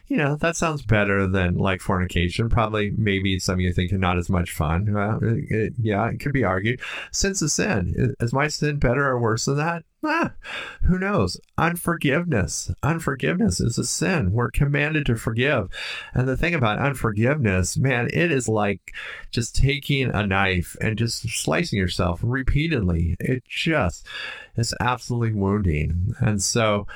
you 0.09 0.17
know, 0.17 0.37
that 0.37 0.57
sounds 0.57 0.83
better 0.83 1.27
than 1.27 1.57
like 1.57 1.81
fornication. 1.81 2.49
Probably, 2.49 2.93
maybe 2.97 3.39
some 3.39 3.55
of 3.55 3.61
you 3.61 3.73
thinking 3.73 4.01
not 4.01 4.19
as 4.19 4.31
much 4.31 4.53
fun. 4.53 4.93
Well, 4.93 5.19
it, 5.23 5.51
it, 5.51 5.73
yeah, 5.81 6.09
it 6.09 6.21
could 6.21 6.33
be 6.33 6.45
argued. 6.45 6.81
Sin's 7.11 7.43
a 7.43 7.49
sin. 7.49 8.15
Is 8.21 8.33
my 8.33 8.49
sin 8.49 8.79
better 8.79 9.07
or 9.07 9.19
worse 9.19 9.47
than 9.47 9.57
that? 9.57 9.85
Ah, 10.05 10.35
who 10.83 10.99
knows? 10.99 11.41
Unforgiveness. 11.59 12.71
Unforgiveness 12.83 13.59
is 13.61 13.77
a 13.77 13.85
sin. 13.85 14.31
We're 14.31 14.53
commanded 14.53 15.07
to 15.07 15.17
forgive. 15.17 15.69
And 16.15 16.29
the 16.29 16.37
thing 16.37 16.55
about 16.55 16.79
unforgiveness, 16.79 17.77
man, 17.77 18.09
it 18.13 18.31
is 18.31 18.49
like 18.49 18.93
just 19.33 19.57
taking 19.57 20.15
a 20.15 20.25
knife 20.25 20.77
and 20.81 20.97
just 20.97 21.29
slicing 21.29 21.79
yourself 21.79 22.21
repeatedly. 22.23 23.17
It 23.19 23.43
just 23.49 24.07
is 24.55 24.75
absolutely 24.81 25.35
wounding. 25.35 26.15
And 26.21 26.41
so, 26.41 26.87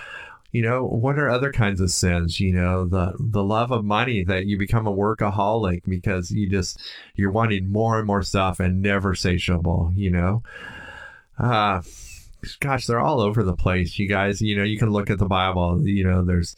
you 0.53 0.63
know 0.63 0.85
what 0.85 1.19
are 1.19 1.29
other 1.29 1.53
kinds 1.53 1.81
of 1.81 1.91
sins? 1.91 2.41
You 2.41 2.53
know 2.53 2.85
the 2.85 3.15
the 3.19 3.43
love 3.43 3.71
of 3.71 3.85
money 3.85 4.25
that 4.25 4.47
you 4.47 4.59
become 4.59 4.87
a 4.87 4.93
workaholic 4.93 5.83
because 5.87 6.31
you 6.31 6.49
just 6.49 6.81
you're 7.15 7.33
wanting 7.33 7.71
more 7.71 7.99
and 7.99 8.07
more 8.07 8.23
stuff 8.23 8.61
and 8.61 8.83
never 8.83 9.15
satiable 9.15 9.93
you 9.95 10.11
know? 10.11 10.43
Uh 11.39 11.83
gosh 12.61 12.87
they're 12.87 13.01
all 13.01 13.21
over 13.21 13.43
the 13.43 13.57
place 13.57 13.99
you 13.99 14.09
guys. 14.09 14.41
You 14.41 14.57
know 14.57 14.65
you 14.65 14.79
can 14.79 14.91
look 14.91 15.11
at 15.11 15.19
the 15.19 15.27
bible 15.27 15.87
you 15.87 16.05
know 16.05 16.25
there's 16.25 16.57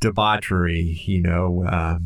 debauchery 0.00 1.00
you 1.06 1.22
know 1.22 1.64
uh, 1.64 1.98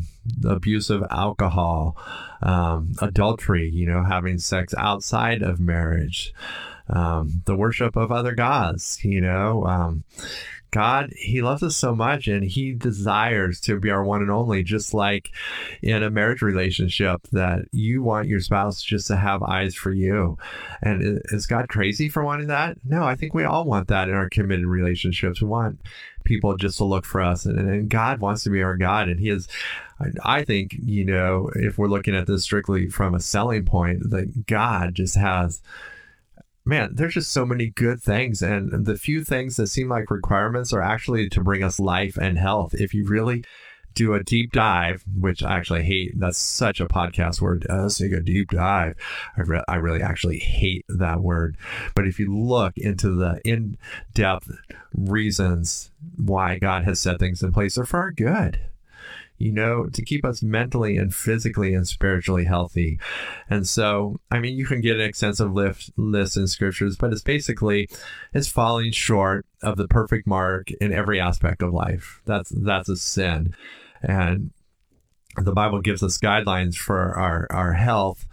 abuse 0.47 0.89
of 0.89 1.03
alcohol 1.11 1.97
um, 2.41 2.93
adultery 3.01 3.69
you 3.69 3.85
know 3.85 4.03
having 4.03 4.37
sex 4.37 4.73
outside 4.77 5.41
of 5.41 5.59
marriage 5.59 6.33
um, 6.89 7.41
the 7.45 7.55
worship 7.55 7.97
of 7.97 8.09
other 8.11 8.33
gods 8.33 9.03
you 9.03 9.19
know 9.19 9.65
um, 9.65 10.03
God, 10.71 11.11
He 11.15 11.41
loves 11.41 11.63
us 11.63 11.75
so 11.75 11.95
much 11.95 12.27
and 12.27 12.43
He 12.43 12.73
desires 12.73 13.59
to 13.61 13.79
be 13.79 13.89
our 13.89 14.03
one 14.03 14.21
and 14.21 14.31
only, 14.31 14.63
just 14.63 14.93
like 14.93 15.31
in 15.81 16.03
a 16.03 16.09
marriage 16.09 16.41
relationship 16.41 17.27
that 17.31 17.65
you 17.71 18.03
want 18.03 18.27
your 18.27 18.39
spouse 18.39 18.81
just 18.81 19.07
to 19.07 19.17
have 19.17 19.43
eyes 19.43 19.75
for 19.75 19.91
you. 19.91 20.37
And 20.81 21.21
is 21.25 21.47
God 21.47 21.69
crazy 21.69 22.09
for 22.09 22.23
wanting 22.23 22.47
that? 22.47 22.77
No, 22.85 23.03
I 23.03 23.15
think 23.15 23.33
we 23.33 23.43
all 23.43 23.65
want 23.65 23.87
that 23.87 24.09
in 24.09 24.15
our 24.15 24.29
committed 24.29 24.65
relationships. 24.65 25.41
We 25.41 25.47
want 25.47 25.79
people 26.23 26.55
just 26.57 26.77
to 26.77 26.83
look 26.83 27.05
for 27.05 27.21
us. 27.21 27.45
And, 27.45 27.57
and 27.57 27.89
God 27.89 28.19
wants 28.19 28.43
to 28.43 28.49
be 28.49 28.61
our 28.61 28.77
God. 28.77 29.09
And 29.09 29.19
He 29.19 29.29
is, 29.29 29.47
I 30.23 30.43
think, 30.43 30.75
you 30.79 31.05
know, 31.05 31.49
if 31.55 31.77
we're 31.77 31.87
looking 31.87 32.15
at 32.15 32.27
this 32.27 32.43
strictly 32.43 32.89
from 32.89 33.15
a 33.15 33.19
selling 33.19 33.65
point, 33.65 34.11
that 34.11 34.45
God 34.45 34.95
just 34.95 35.15
has 35.15 35.61
man, 36.69 36.91
there's 36.93 37.15
just 37.15 37.31
so 37.31 37.45
many 37.45 37.71
good 37.71 38.01
things. 38.01 38.41
And 38.41 38.85
the 38.85 38.97
few 38.97 39.23
things 39.23 39.57
that 39.57 39.67
seem 39.67 39.89
like 39.89 40.11
requirements 40.11 40.71
are 40.71 40.81
actually 40.81 41.27
to 41.29 41.41
bring 41.41 41.63
us 41.63 41.79
life 41.79 42.15
and 42.15 42.37
health. 42.37 42.73
If 42.75 42.93
you 42.93 43.05
really 43.05 43.43
do 43.95 44.13
a 44.13 44.23
deep 44.23 44.51
dive, 44.51 45.03
which 45.19 45.43
I 45.43 45.57
actually 45.57 45.83
hate. 45.83 46.17
That's 46.17 46.37
such 46.37 46.79
a 46.79 46.85
podcast 46.85 47.41
word. 47.41 47.65
Uh, 47.67 47.81
let's 47.81 47.97
take 47.97 48.11
a 48.11 48.21
deep 48.21 48.51
dive. 48.51 48.95
I, 49.35 49.41
re- 49.41 49.63
I 49.67 49.75
really 49.75 50.01
actually 50.01 50.37
hate 50.37 50.85
that 50.87 51.21
word. 51.21 51.57
But 51.95 52.07
if 52.07 52.19
you 52.19 52.33
look 52.33 52.77
into 52.77 53.09
the 53.09 53.41
in 53.43 53.77
depth 54.13 54.51
reasons 54.93 55.91
why 56.15 56.59
God 56.59 56.83
has 56.83 56.99
set 56.99 57.19
things 57.19 57.41
in 57.41 57.51
place, 57.51 57.75
they're 57.75 57.83
for 57.83 57.99
our 57.99 58.11
good 58.11 58.59
you 59.39 59.51
know, 59.51 59.85
to 59.85 60.03
keep 60.03 60.25
us 60.25 60.43
mentally 60.43 60.97
and 60.97 61.15
physically 61.15 61.73
and 61.73 61.87
spiritually 61.87 62.43
healthy. 62.43 62.99
And 63.49 63.67
so, 63.67 64.19
I 64.29 64.39
mean, 64.39 64.57
you 64.57 64.65
can 64.65 64.81
get 64.81 64.97
an 64.97 65.01
extensive 65.01 65.51
list, 65.51 65.91
list 65.97 66.37
in 66.37 66.47
scriptures, 66.47 66.97
but 66.97 67.11
it's 67.13 67.21
basically 67.21 67.89
it's 68.33 68.49
falling 68.49 68.91
short 68.91 69.45
of 69.63 69.77
the 69.77 69.87
perfect 69.87 70.27
mark 70.27 70.71
in 70.71 70.93
every 70.93 71.19
aspect 71.19 71.61
of 71.61 71.73
life. 71.73 72.21
That's 72.25 72.49
that's 72.49 72.89
a 72.89 72.97
sin. 72.97 73.55
And 74.03 74.51
the 75.37 75.53
Bible 75.53 75.79
gives 75.81 76.03
us 76.03 76.17
guidelines 76.17 76.75
for 76.75 77.13
our, 77.17 77.47
our 77.49 77.73
health 77.73 78.25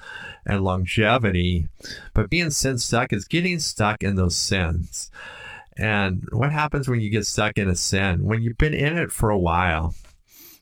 and 0.44 0.64
longevity, 0.64 1.68
but 2.14 2.30
being 2.30 2.50
sin 2.50 2.78
stuck 2.78 3.12
is 3.12 3.26
getting 3.26 3.58
stuck 3.60 4.02
in 4.02 4.16
those 4.16 4.36
sins. 4.36 5.10
And 5.76 6.26
what 6.32 6.52
happens 6.52 6.88
when 6.88 7.00
you 7.00 7.10
get 7.10 7.26
stuck 7.26 7.58
in 7.58 7.68
a 7.68 7.76
sin? 7.76 8.24
When 8.24 8.42
you've 8.42 8.58
been 8.58 8.74
in 8.74 8.96
it 8.96 9.12
for 9.12 9.28
a 9.28 9.38
while, 9.38 9.94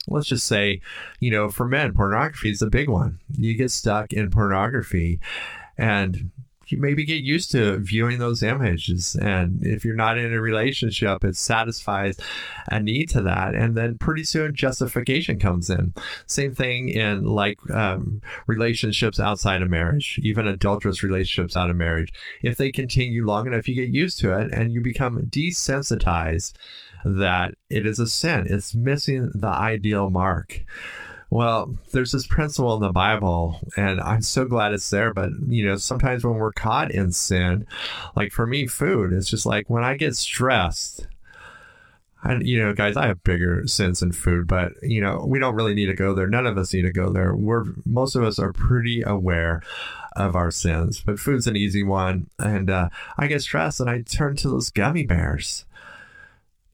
let's 0.08 0.28
just 0.28 0.46
say, 0.46 0.80
you 1.20 1.30
know, 1.30 1.48
for 1.48 1.66
men, 1.66 1.94
pornography 1.94 2.50
is 2.50 2.62
a 2.62 2.68
big 2.68 2.88
one. 2.88 3.18
You 3.30 3.54
get 3.54 3.70
stuck 3.70 4.12
in 4.12 4.30
pornography 4.30 5.20
and 5.76 6.30
you 6.66 6.78
maybe 6.78 7.04
get 7.04 7.22
used 7.22 7.50
to 7.52 7.78
viewing 7.78 8.18
those 8.18 8.42
images. 8.42 9.16
And 9.16 9.64
if 9.64 9.84
you're 9.84 9.94
not 9.94 10.18
in 10.18 10.32
a 10.32 10.40
relationship, 10.40 11.24
it 11.24 11.36
satisfies 11.36 12.18
a 12.70 12.80
need 12.80 13.10
to 13.10 13.22
that. 13.22 13.54
And 13.54 13.76
then 13.76 13.98
pretty 13.98 14.24
soon 14.24 14.54
justification 14.54 15.38
comes 15.38 15.70
in. 15.70 15.94
Same 16.26 16.54
thing 16.54 16.88
in 16.88 17.24
like 17.24 17.58
um, 17.70 18.22
relationships 18.46 19.20
outside 19.20 19.62
of 19.62 19.70
marriage, 19.70 20.18
even 20.22 20.46
adulterous 20.46 21.02
relationships 21.02 21.56
out 21.56 21.70
of 21.70 21.76
marriage. 21.76 22.12
If 22.42 22.56
they 22.56 22.72
continue 22.72 23.26
long 23.26 23.46
enough, 23.46 23.68
you 23.68 23.74
get 23.74 23.90
used 23.90 24.18
to 24.20 24.38
it 24.38 24.52
and 24.52 24.72
you 24.72 24.80
become 24.80 25.26
desensitized 25.26 26.54
that 27.04 27.54
it 27.70 27.86
is 27.86 27.98
a 27.98 28.06
sin. 28.06 28.46
It's 28.48 28.74
missing 28.74 29.30
the 29.34 29.48
ideal 29.48 30.10
mark. 30.10 30.64
Well, 31.30 31.76
there's 31.92 32.12
this 32.12 32.26
principle 32.26 32.74
in 32.74 32.80
the 32.80 32.92
Bible, 32.92 33.58
and 33.76 34.00
I'm 34.00 34.22
so 34.22 34.44
glad 34.44 34.72
it's 34.72 34.88
there. 34.90 35.12
But, 35.12 35.30
you 35.48 35.66
know, 35.66 35.76
sometimes 35.76 36.24
when 36.24 36.36
we're 36.36 36.52
caught 36.52 36.92
in 36.92 37.10
sin, 37.10 37.66
like 38.14 38.30
for 38.30 38.46
me, 38.46 38.66
food, 38.66 39.12
it's 39.12 39.28
just 39.28 39.44
like 39.44 39.68
when 39.68 39.82
I 39.82 39.96
get 39.96 40.14
stressed, 40.14 41.08
and 42.24 42.46
you 42.46 42.58
know, 42.58 42.72
guys, 42.72 42.96
I 42.96 43.06
have 43.06 43.22
bigger 43.22 43.66
sins 43.66 44.00
than 44.00 44.12
food, 44.12 44.46
but 44.46 44.72
you 44.82 45.00
know, 45.00 45.24
we 45.26 45.38
don't 45.38 45.54
really 45.54 45.74
need 45.74 45.86
to 45.86 45.94
go 45.94 46.14
there. 46.14 46.26
None 46.26 46.46
of 46.46 46.56
us 46.56 46.72
need 46.72 46.82
to 46.82 46.92
go 46.92 47.10
there. 47.10 47.34
We're 47.34 47.64
most 47.84 48.16
of 48.16 48.22
us 48.22 48.38
are 48.38 48.52
pretty 48.52 49.02
aware 49.02 49.62
of 50.16 50.34
our 50.34 50.50
sins, 50.50 51.02
but 51.04 51.18
food's 51.18 51.46
an 51.46 51.56
easy 51.56 51.82
one. 51.82 52.30
And 52.38 52.70
uh, 52.70 52.88
I 53.18 53.26
get 53.26 53.42
stressed, 53.42 53.80
and 53.80 53.90
I 53.90 54.02
turn 54.02 54.36
to 54.36 54.48
those 54.48 54.70
gummy 54.70 55.04
bears 55.04 55.66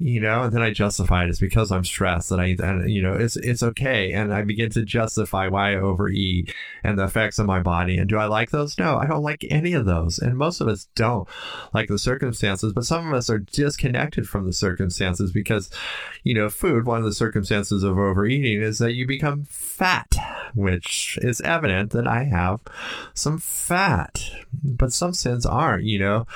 you 0.00 0.18
know, 0.18 0.44
and 0.44 0.52
then 0.52 0.62
I 0.62 0.70
justify 0.70 1.24
it. 1.24 1.28
It's 1.28 1.38
because 1.38 1.70
I'm 1.70 1.84
stressed 1.84 2.30
that 2.30 2.40
I, 2.40 2.56
and, 2.58 2.90
you 2.90 3.02
know, 3.02 3.12
it's 3.12 3.36
it's 3.36 3.62
okay, 3.62 4.14
and 4.14 4.32
I 4.32 4.40
begin 4.42 4.70
to 4.70 4.82
justify 4.82 5.48
why 5.48 5.72
I 5.72 5.76
overeat 5.76 6.54
and 6.82 6.98
the 6.98 7.04
effects 7.04 7.38
on 7.38 7.44
my 7.44 7.60
body. 7.60 7.98
And 7.98 8.08
do 8.08 8.16
I 8.16 8.24
like 8.24 8.50
those? 8.50 8.78
No, 8.78 8.96
I 8.96 9.06
don't 9.06 9.22
like 9.22 9.44
any 9.50 9.74
of 9.74 9.84
those, 9.84 10.18
and 10.18 10.38
most 10.38 10.62
of 10.62 10.68
us 10.68 10.88
don't 10.94 11.28
like 11.74 11.88
the 11.88 11.98
circumstances. 11.98 12.72
But 12.72 12.86
some 12.86 13.08
of 13.08 13.12
us 13.12 13.28
are 13.28 13.40
disconnected 13.40 14.26
from 14.26 14.46
the 14.46 14.54
circumstances 14.54 15.32
because, 15.32 15.68
you 16.24 16.32
know, 16.32 16.48
food. 16.48 16.86
One 16.86 17.00
of 17.00 17.04
the 17.04 17.12
circumstances 17.12 17.82
of 17.82 17.98
overeating 17.98 18.62
is 18.62 18.78
that 18.78 18.94
you 18.94 19.06
become 19.06 19.44
fat, 19.50 20.16
which 20.54 21.18
is 21.20 21.42
evident 21.42 21.90
that 21.90 22.08
I 22.08 22.24
have 22.24 22.60
some 23.12 23.36
fat. 23.36 24.22
But 24.64 24.94
some 24.94 25.12
sins 25.12 25.44
aren't. 25.44 25.84
You 25.84 25.98
know, 25.98 26.26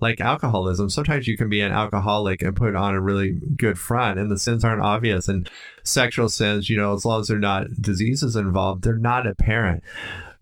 like 0.00 0.20
alcoholism. 0.20 0.90
Sometimes 0.90 1.28
you 1.28 1.36
can 1.36 1.48
be 1.48 1.60
an 1.60 1.70
alcoholic 1.70 2.42
and 2.42 2.56
put 2.56 2.74
on 2.74 2.96
a 2.96 3.11
really 3.12 3.40
good 3.56 3.78
front 3.78 4.18
and 4.18 4.30
the 4.30 4.38
sins 4.38 4.64
aren't 4.64 4.82
obvious. 4.82 5.28
And 5.28 5.48
sexual 5.82 6.28
sins, 6.28 6.70
you 6.70 6.76
know, 6.76 6.94
as 6.94 7.04
long 7.04 7.20
as 7.20 7.28
they're 7.28 7.38
not 7.38 7.66
diseases 7.80 8.36
involved, 8.36 8.82
they're 8.82 8.96
not 8.96 9.26
apparent. 9.26 9.82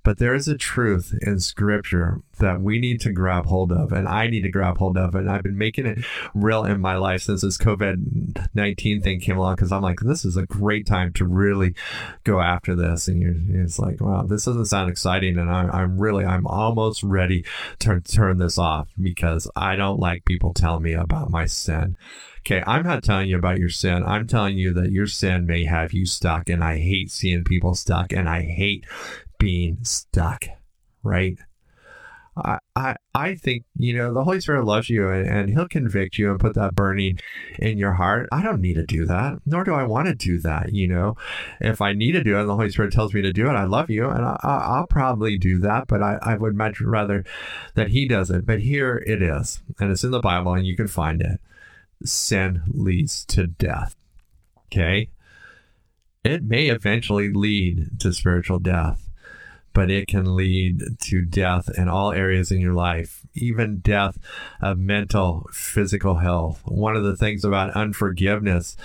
But 0.02 0.18
there 0.18 0.34
is 0.34 0.48
a 0.48 0.56
truth 0.56 1.14
in 1.20 1.40
scripture 1.40 2.22
that 2.38 2.62
we 2.62 2.78
need 2.78 3.02
to 3.02 3.12
grab 3.12 3.44
hold 3.44 3.70
of, 3.70 3.92
and 3.92 4.08
I 4.08 4.28
need 4.28 4.42
to 4.42 4.50
grab 4.50 4.78
hold 4.78 4.96
of. 4.96 5.14
And 5.14 5.30
I've 5.30 5.42
been 5.42 5.58
making 5.58 5.84
it 5.84 5.98
real 6.34 6.64
in 6.64 6.80
my 6.80 6.96
life 6.96 7.22
since 7.22 7.42
this 7.42 7.58
COVID 7.58 8.48
19 8.54 9.02
thing 9.02 9.20
came 9.20 9.36
along 9.36 9.56
because 9.56 9.72
I'm 9.72 9.82
like, 9.82 10.00
this 10.00 10.24
is 10.24 10.38
a 10.38 10.46
great 10.46 10.86
time 10.86 11.12
to 11.14 11.26
really 11.26 11.74
go 12.24 12.40
after 12.40 12.74
this. 12.74 13.08
And 13.08 13.20
you're, 13.20 13.62
it's 13.62 13.78
like, 13.78 14.00
wow, 14.00 14.22
this 14.22 14.46
doesn't 14.46 14.66
sound 14.66 14.90
exciting. 14.90 15.36
And 15.36 15.50
I, 15.50 15.68
I'm 15.68 15.98
really, 16.00 16.24
I'm 16.24 16.46
almost 16.46 17.02
ready 17.02 17.44
to 17.80 18.00
turn 18.00 18.38
this 18.38 18.56
off 18.56 18.88
because 18.98 19.50
I 19.54 19.76
don't 19.76 20.00
like 20.00 20.24
people 20.24 20.54
telling 20.54 20.82
me 20.82 20.94
about 20.94 21.30
my 21.30 21.44
sin. 21.44 21.96
Okay, 22.40 22.62
I'm 22.66 22.84
not 22.84 23.02
telling 23.02 23.28
you 23.28 23.36
about 23.36 23.58
your 23.58 23.68
sin. 23.68 24.02
I'm 24.04 24.26
telling 24.26 24.56
you 24.56 24.72
that 24.74 24.90
your 24.90 25.06
sin 25.06 25.46
may 25.46 25.64
have 25.64 25.92
you 25.92 26.06
stuck, 26.06 26.48
and 26.48 26.64
I 26.64 26.78
hate 26.78 27.10
seeing 27.10 27.44
people 27.44 27.74
stuck, 27.74 28.12
and 28.12 28.28
I 28.28 28.42
hate 28.42 28.86
being 29.38 29.78
stuck, 29.82 30.46
right? 31.02 31.38
I, 32.36 32.58
I, 32.76 32.96
I 33.14 33.34
think, 33.34 33.64
you 33.76 33.94
know, 33.94 34.14
the 34.14 34.24
Holy 34.24 34.40
Spirit 34.40 34.64
loves 34.64 34.88
you 34.88 35.08
and, 35.08 35.26
and, 35.26 35.50
He'll 35.50 35.68
convict 35.68 36.16
you 36.16 36.30
and 36.30 36.38
put 36.38 36.54
that 36.54 36.74
burning 36.74 37.18
in 37.58 37.76
your 37.76 37.92
heart. 37.92 38.28
I 38.32 38.42
don't 38.42 38.60
need 38.60 38.74
to 38.74 38.86
do 38.86 39.04
that, 39.06 39.38
nor 39.44 39.64
do 39.64 39.74
I 39.74 39.82
want 39.82 40.08
to 40.08 40.14
do 40.14 40.38
that. 40.38 40.72
You 40.72 40.88
know, 40.88 41.16
if 41.60 41.80
I 41.80 41.92
need 41.92 42.12
to 42.12 42.22
do 42.22 42.36
it 42.36 42.40
and 42.40 42.48
the 42.48 42.56
Holy 42.56 42.70
Spirit 42.70 42.92
tells 42.92 43.12
me 43.12 43.22
to 43.22 43.32
do 43.32 43.48
it, 43.48 43.54
I 43.54 43.64
love 43.64 43.90
you 43.90 44.08
and 44.08 44.24
I, 44.24 44.78
will 44.78 44.86
probably 44.86 45.38
do 45.38 45.58
that, 45.58 45.88
but 45.88 46.02
I, 46.02 46.18
I 46.22 46.36
would 46.36 46.54
much 46.54 46.80
rather 46.80 47.24
that 47.74 47.88
He 47.88 48.06
does 48.06 48.30
it. 48.30 48.46
But 48.46 48.60
here 48.60 49.02
it 49.06 49.22
is, 49.22 49.60
and 49.78 49.90
it's 49.90 50.04
in 50.04 50.12
the 50.12 50.20
Bible 50.20 50.54
and 50.54 50.66
you 50.66 50.76
can 50.76 50.88
find 50.88 51.20
it. 51.20 51.40
Sin 52.04 52.62
leads 52.66 53.24
to 53.26 53.46
death. 53.46 53.96
Okay. 54.66 55.10
It 56.24 56.42
may 56.42 56.66
eventually 56.66 57.32
lead 57.32 58.00
to 58.00 58.12
spiritual 58.12 58.58
death 58.58 59.10
but 59.72 59.90
it 59.90 60.08
can 60.08 60.36
lead 60.36 60.82
to 61.00 61.22
death 61.22 61.68
in 61.76 61.88
all 61.88 62.12
areas 62.12 62.50
in 62.50 62.60
your 62.60 62.72
life, 62.72 63.26
even 63.34 63.78
death 63.78 64.18
of 64.60 64.78
mental, 64.78 65.48
physical 65.52 66.16
health. 66.16 66.60
One 66.64 66.96
of 66.96 67.04
the 67.04 67.16
things 67.16 67.44
about 67.44 67.70
unforgiveness, 67.72 68.76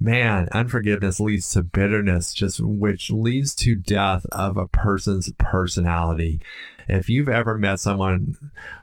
man, 0.00 0.48
unforgiveness 0.52 1.20
leads 1.20 1.50
to 1.52 1.62
bitterness, 1.62 2.34
just 2.34 2.60
which 2.60 3.10
leads 3.10 3.54
to 3.56 3.74
death 3.76 4.26
of 4.32 4.56
a 4.56 4.68
person's 4.68 5.32
personality. 5.38 6.40
If 6.88 7.08
you've 7.08 7.28
ever 7.28 7.56
met 7.56 7.80
someone 7.80 8.36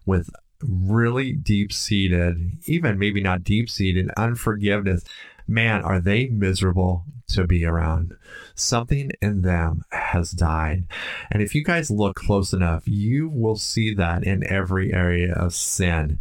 with 0.05 0.29
really 0.67 1.33
deep 1.33 1.71
seated, 1.71 2.57
even 2.65 2.99
maybe 2.99 3.21
not 3.21 3.43
deep 3.43 3.69
seated 3.69 4.09
unforgiveness, 4.17 5.03
man, 5.47 5.81
are 5.81 5.99
they 5.99 6.27
miserable 6.27 7.05
to 7.27 7.47
be 7.47 7.65
around. 7.65 8.13
Something 8.55 9.11
in 9.21 9.41
them 9.41 9.83
has 9.91 10.31
died. 10.31 10.85
And 11.31 11.41
if 11.41 11.55
you 11.55 11.63
guys 11.63 11.89
look 11.89 12.15
close 12.15 12.53
enough, 12.53 12.83
you 12.85 13.29
will 13.29 13.55
see 13.55 13.93
that 13.95 14.23
in 14.23 14.45
every 14.45 14.93
area 14.93 15.33
of 15.33 15.53
sin. 15.53 16.19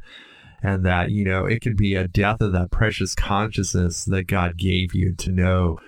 And 0.63 0.87
that, 0.87 1.11
you 1.11 1.25
know, 1.25 1.45
it 1.45 1.61
could 1.61 1.77
be 1.77 1.95
a 1.95 2.07
death 2.07 2.41
of 2.41 2.53
that 2.53 2.71
precious 2.71 3.15
consciousness 3.15 4.05
that 4.05 4.29
God 4.29 4.57
gave 4.57 4.95
you 4.95 5.15
to 5.17 5.33
know 5.33 5.79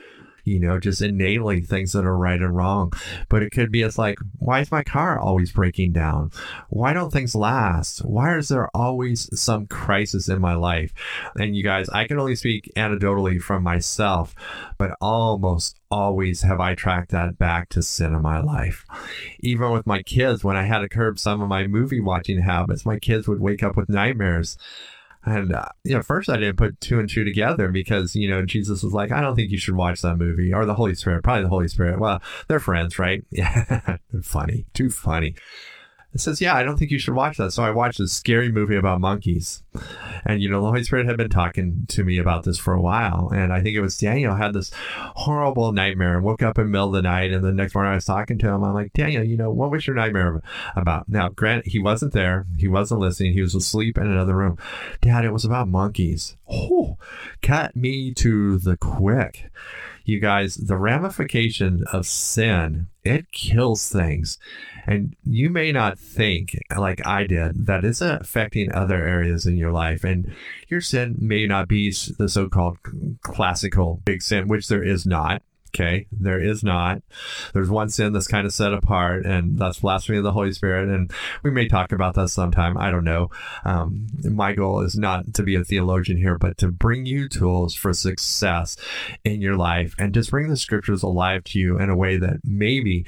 you 0.44 0.60
know, 0.60 0.78
just 0.78 1.02
innately 1.02 1.60
things 1.60 1.92
that 1.92 2.04
are 2.04 2.16
right 2.16 2.40
and 2.40 2.54
wrong. 2.54 2.92
But 3.28 3.42
it 3.42 3.50
could 3.50 3.72
be 3.72 3.82
it's 3.82 3.98
like, 3.98 4.18
why 4.38 4.60
is 4.60 4.70
my 4.70 4.82
car 4.82 5.18
always 5.18 5.52
breaking 5.52 5.92
down? 5.92 6.30
Why 6.68 6.92
don't 6.92 7.12
things 7.12 7.34
last? 7.34 8.00
Why 8.00 8.36
is 8.36 8.48
there 8.48 8.68
always 8.74 9.28
some 9.38 9.66
crisis 9.66 10.28
in 10.28 10.40
my 10.40 10.54
life? 10.54 10.92
And 11.36 11.56
you 11.56 11.62
guys, 11.62 11.88
I 11.88 12.06
can 12.06 12.18
only 12.18 12.36
speak 12.36 12.70
anecdotally 12.76 13.40
from 13.40 13.62
myself, 13.62 14.34
but 14.78 14.96
almost 15.00 15.78
always 15.90 16.42
have 16.42 16.60
I 16.60 16.74
tracked 16.74 17.10
that 17.12 17.38
back 17.38 17.68
to 17.70 17.82
sin 17.82 18.14
in 18.14 18.22
my 18.22 18.40
life. 18.40 18.84
Even 19.40 19.70
with 19.70 19.86
my 19.86 20.02
kids, 20.02 20.44
when 20.44 20.56
I 20.56 20.64
had 20.64 20.80
to 20.80 20.88
curb 20.88 21.18
some 21.18 21.40
of 21.40 21.48
my 21.48 21.66
movie 21.66 22.00
watching 22.00 22.40
habits, 22.40 22.84
my 22.84 22.98
kids 22.98 23.28
would 23.28 23.40
wake 23.40 23.62
up 23.62 23.76
with 23.76 23.88
nightmares 23.88 24.58
and 25.26 25.54
uh, 25.54 25.68
you 25.84 25.94
know, 25.94 26.02
first 26.02 26.28
I 26.28 26.36
didn't 26.36 26.56
put 26.56 26.80
two 26.80 26.98
and 26.98 27.08
two 27.08 27.24
together 27.24 27.68
because 27.68 28.14
you 28.14 28.28
know 28.28 28.44
Jesus 28.44 28.82
was 28.82 28.92
like, 28.92 29.12
I 29.12 29.20
don't 29.20 29.34
think 29.36 29.50
you 29.50 29.58
should 29.58 29.76
watch 29.76 30.02
that 30.02 30.16
movie, 30.16 30.52
or 30.52 30.64
the 30.66 30.74
Holy 30.74 30.94
Spirit, 30.94 31.22
probably 31.22 31.42
the 31.42 31.48
Holy 31.48 31.68
Spirit. 31.68 31.98
Well, 31.98 32.22
they're 32.48 32.60
friends, 32.60 32.98
right? 32.98 33.22
Yeah, 33.30 33.96
funny, 34.22 34.64
too 34.74 34.90
funny. 34.90 35.34
It 36.14 36.20
says, 36.20 36.40
Yeah, 36.40 36.54
I 36.54 36.62
don't 36.62 36.78
think 36.78 36.92
you 36.92 36.98
should 36.98 37.14
watch 37.14 37.38
that. 37.38 37.52
So 37.52 37.64
I 37.64 37.70
watched 37.70 37.98
a 37.98 38.06
scary 38.06 38.50
movie 38.50 38.76
about 38.76 39.00
monkeys. 39.00 39.64
And, 40.24 40.40
you 40.40 40.48
know, 40.48 40.60
the 40.60 40.68
Holy 40.68 40.84
Spirit 40.84 41.06
had 41.06 41.16
been 41.16 41.28
talking 41.28 41.86
to 41.88 42.04
me 42.04 42.18
about 42.18 42.44
this 42.44 42.56
for 42.56 42.72
a 42.72 42.80
while. 42.80 43.30
And 43.34 43.52
I 43.52 43.60
think 43.60 43.76
it 43.76 43.80
was 43.80 43.98
Daniel 43.98 44.36
had 44.36 44.54
this 44.54 44.70
horrible 45.16 45.72
nightmare 45.72 46.14
and 46.14 46.24
woke 46.24 46.42
up 46.42 46.56
in 46.56 46.66
the 46.66 46.70
middle 46.70 46.86
of 46.86 46.92
the 46.92 47.02
night. 47.02 47.32
And 47.32 47.42
the 47.42 47.52
next 47.52 47.74
morning 47.74 47.92
I 47.92 47.96
was 47.96 48.04
talking 48.04 48.38
to 48.38 48.48
him. 48.48 48.62
I'm 48.62 48.74
like, 48.74 48.92
Daniel, 48.92 49.24
you 49.24 49.36
know, 49.36 49.50
what 49.50 49.72
was 49.72 49.86
your 49.86 49.96
nightmare 49.96 50.40
about? 50.76 51.08
Now, 51.08 51.30
Grant, 51.30 51.66
he 51.66 51.80
wasn't 51.80 52.12
there. 52.12 52.46
He 52.56 52.68
wasn't 52.68 53.00
listening. 53.00 53.32
He 53.32 53.42
was 53.42 53.56
asleep 53.56 53.98
in 53.98 54.06
another 54.06 54.36
room. 54.36 54.56
Dad, 55.00 55.24
it 55.24 55.32
was 55.32 55.44
about 55.44 55.68
monkeys. 55.68 56.36
Oh, 56.48 56.96
cut 57.42 57.74
me 57.74 58.14
to 58.14 58.58
the 58.58 58.76
quick 58.76 59.50
you 60.04 60.20
guys, 60.20 60.56
the 60.56 60.76
ramification 60.76 61.84
of 61.92 62.06
sin, 62.06 62.88
it 63.02 63.32
kills 63.32 63.88
things. 63.88 64.38
And 64.86 65.16
you 65.24 65.48
may 65.48 65.72
not 65.72 65.98
think, 65.98 66.58
like 66.76 67.06
I 67.06 67.26
did, 67.26 67.66
that 67.66 67.84
it's 67.84 68.00
affecting 68.00 68.72
other 68.72 69.06
areas 69.06 69.46
in 69.46 69.56
your 69.56 69.72
life. 69.72 70.04
And 70.04 70.34
your 70.68 70.80
sin 70.80 71.16
may 71.18 71.46
not 71.46 71.68
be 71.68 71.90
the 72.18 72.28
so 72.28 72.48
called 72.48 72.78
classical 73.22 74.02
big 74.04 74.22
sin, 74.22 74.46
which 74.48 74.68
there 74.68 74.82
is 74.82 75.06
not. 75.06 75.42
Okay, 75.74 76.06
there 76.12 76.38
is 76.38 76.62
not. 76.62 77.02
There's 77.52 77.68
one 77.68 77.88
sin 77.88 78.12
that's 78.12 78.28
kind 78.28 78.46
of 78.46 78.52
set 78.52 78.72
apart, 78.72 79.26
and 79.26 79.58
that's 79.58 79.80
blasphemy 79.80 80.18
of 80.18 80.24
the 80.24 80.30
Holy 80.30 80.52
Spirit. 80.52 80.88
And 80.88 81.10
we 81.42 81.50
may 81.50 81.66
talk 81.66 81.90
about 81.90 82.14
that 82.14 82.28
sometime. 82.28 82.78
I 82.78 82.92
don't 82.92 83.02
know. 83.02 83.30
Um, 83.64 84.06
my 84.22 84.52
goal 84.52 84.82
is 84.82 84.96
not 84.96 85.34
to 85.34 85.42
be 85.42 85.56
a 85.56 85.64
theologian 85.64 86.16
here, 86.16 86.38
but 86.38 86.58
to 86.58 86.68
bring 86.68 87.06
you 87.06 87.28
tools 87.28 87.74
for 87.74 87.92
success 87.92 88.76
in 89.24 89.40
your 89.40 89.56
life 89.56 89.96
and 89.98 90.14
just 90.14 90.30
bring 90.30 90.48
the 90.48 90.56
scriptures 90.56 91.02
alive 91.02 91.42
to 91.44 91.58
you 91.58 91.80
in 91.80 91.90
a 91.90 91.96
way 91.96 92.18
that 92.18 92.36
maybe 92.44 93.04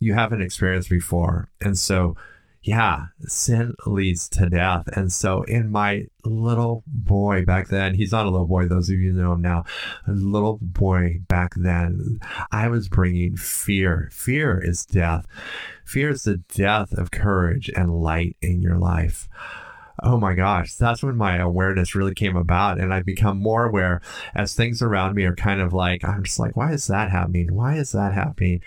you 0.00 0.14
haven't 0.14 0.40
experienced 0.40 0.88
before. 0.88 1.50
And 1.60 1.78
so, 1.78 2.16
yeah, 2.62 3.06
sin 3.20 3.74
leads 3.86 4.28
to 4.30 4.48
death. 4.48 4.88
And 4.94 5.12
so, 5.12 5.42
in 5.42 5.70
my 5.70 6.06
little 6.24 6.82
boy 6.86 7.44
back 7.44 7.68
then, 7.68 7.94
he's 7.94 8.12
not 8.12 8.26
a 8.26 8.30
little 8.30 8.46
boy, 8.46 8.66
those 8.66 8.90
of 8.90 8.98
you 8.98 9.12
know 9.12 9.32
him 9.32 9.42
now, 9.42 9.64
a 10.06 10.12
little 10.12 10.58
boy 10.60 11.20
back 11.28 11.54
then, 11.56 12.20
I 12.50 12.68
was 12.68 12.88
bringing 12.88 13.36
fear. 13.36 14.08
Fear 14.12 14.60
is 14.64 14.84
death. 14.84 15.26
Fear 15.84 16.10
is 16.10 16.24
the 16.24 16.38
death 16.54 16.92
of 16.92 17.10
courage 17.10 17.70
and 17.74 18.02
light 18.02 18.36
in 18.42 18.60
your 18.60 18.76
life 18.76 19.28
oh 20.02 20.18
my 20.18 20.34
gosh, 20.34 20.74
that's 20.74 21.02
when 21.02 21.16
my 21.16 21.38
awareness 21.38 21.94
really 21.94 22.14
came 22.14 22.36
about. 22.36 22.78
And 22.78 22.92
I've 22.92 23.06
become 23.06 23.38
more 23.38 23.64
aware 23.64 24.00
as 24.34 24.54
things 24.54 24.82
around 24.82 25.14
me 25.14 25.24
are 25.24 25.34
kind 25.34 25.60
of 25.60 25.72
like, 25.72 26.04
I'm 26.04 26.24
just 26.24 26.38
like, 26.38 26.56
why 26.56 26.72
is 26.72 26.86
that 26.86 27.10
happening? 27.10 27.54
Why 27.54 27.76
is 27.76 27.92
that 27.92 28.12
happening? 28.12 28.62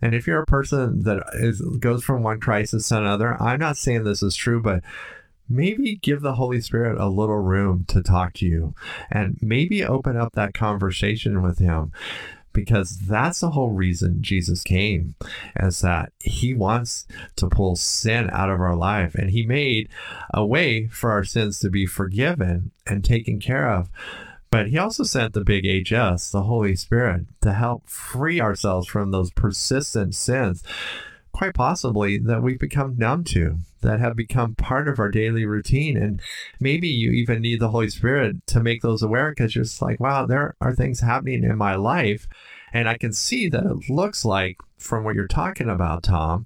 And 0.00 0.14
if 0.14 0.26
you're 0.26 0.42
a 0.42 0.46
person 0.46 1.02
that 1.02 1.22
is, 1.34 1.60
goes 1.80 2.04
from 2.04 2.22
one 2.22 2.40
crisis 2.40 2.88
to 2.88 2.98
another, 2.98 3.40
I'm 3.40 3.60
not 3.60 3.76
saying 3.76 4.04
this 4.04 4.22
is 4.22 4.36
true, 4.36 4.62
but 4.62 4.82
maybe 5.48 5.96
give 5.96 6.22
the 6.22 6.34
Holy 6.34 6.60
Spirit 6.60 7.00
a 7.00 7.08
little 7.08 7.38
room 7.38 7.84
to 7.88 8.02
talk 8.02 8.34
to 8.34 8.46
you 8.46 8.74
and 9.10 9.38
maybe 9.40 9.84
open 9.84 10.16
up 10.16 10.32
that 10.32 10.54
conversation 10.54 11.42
with 11.42 11.58
Him 11.58 11.92
because 12.56 12.96
that's 13.00 13.40
the 13.40 13.50
whole 13.50 13.70
reason 13.70 14.22
Jesus 14.22 14.62
came 14.62 15.14
is 15.60 15.82
that 15.82 16.10
he 16.18 16.54
wants 16.54 17.06
to 17.36 17.50
pull 17.50 17.76
sin 17.76 18.30
out 18.32 18.48
of 18.48 18.62
our 18.62 18.74
life. 18.74 19.14
And 19.14 19.28
he 19.28 19.46
made 19.46 19.90
a 20.32 20.44
way 20.44 20.86
for 20.86 21.12
our 21.12 21.22
sins 21.22 21.60
to 21.60 21.68
be 21.68 21.84
forgiven 21.84 22.72
and 22.86 23.04
taken 23.04 23.40
care 23.40 23.70
of. 23.70 23.90
But 24.50 24.68
he 24.68 24.78
also 24.78 25.04
sent 25.04 25.34
the 25.34 25.44
big 25.44 25.64
HS, 25.64 26.30
the 26.30 26.44
Holy 26.44 26.74
Spirit, 26.76 27.26
to 27.42 27.52
help 27.52 27.86
free 27.86 28.40
ourselves 28.40 28.88
from 28.88 29.10
those 29.10 29.30
persistent 29.30 30.14
sins, 30.14 30.62
quite 31.32 31.52
possibly 31.52 32.16
that 32.16 32.42
we've 32.42 32.58
become 32.58 32.96
numb 32.96 33.22
to, 33.24 33.58
that 33.86 34.00
have 34.00 34.16
become 34.16 34.54
part 34.54 34.88
of 34.88 34.98
our 34.98 35.10
daily 35.10 35.46
routine. 35.46 35.96
And 35.96 36.20
maybe 36.60 36.88
you 36.88 37.12
even 37.12 37.40
need 37.40 37.60
the 37.60 37.70
Holy 37.70 37.88
Spirit 37.88 38.46
to 38.48 38.60
make 38.60 38.82
those 38.82 39.02
aware 39.02 39.30
because 39.30 39.54
you're 39.54 39.64
just 39.64 39.80
like, 39.80 40.00
wow, 40.00 40.26
there 40.26 40.56
are 40.60 40.74
things 40.74 41.00
happening 41.00 41.44
in 41.44 41.56
my 41.56 41.76
life. 41.76 42.26
And 42.72 42.88
I 42.88 42.98
can 42.98 43.12
see 43.12 43.48
that 43.48 43.64
it 43.64 43.88
looks 43.88 44.24
like, 44.24 44.58
from 44.78 45.04
what 45.04 45.14
you're 45.14 45.26
talking 45.26 45.70
about, 45.70 46.02
Tom, 46.02 46.44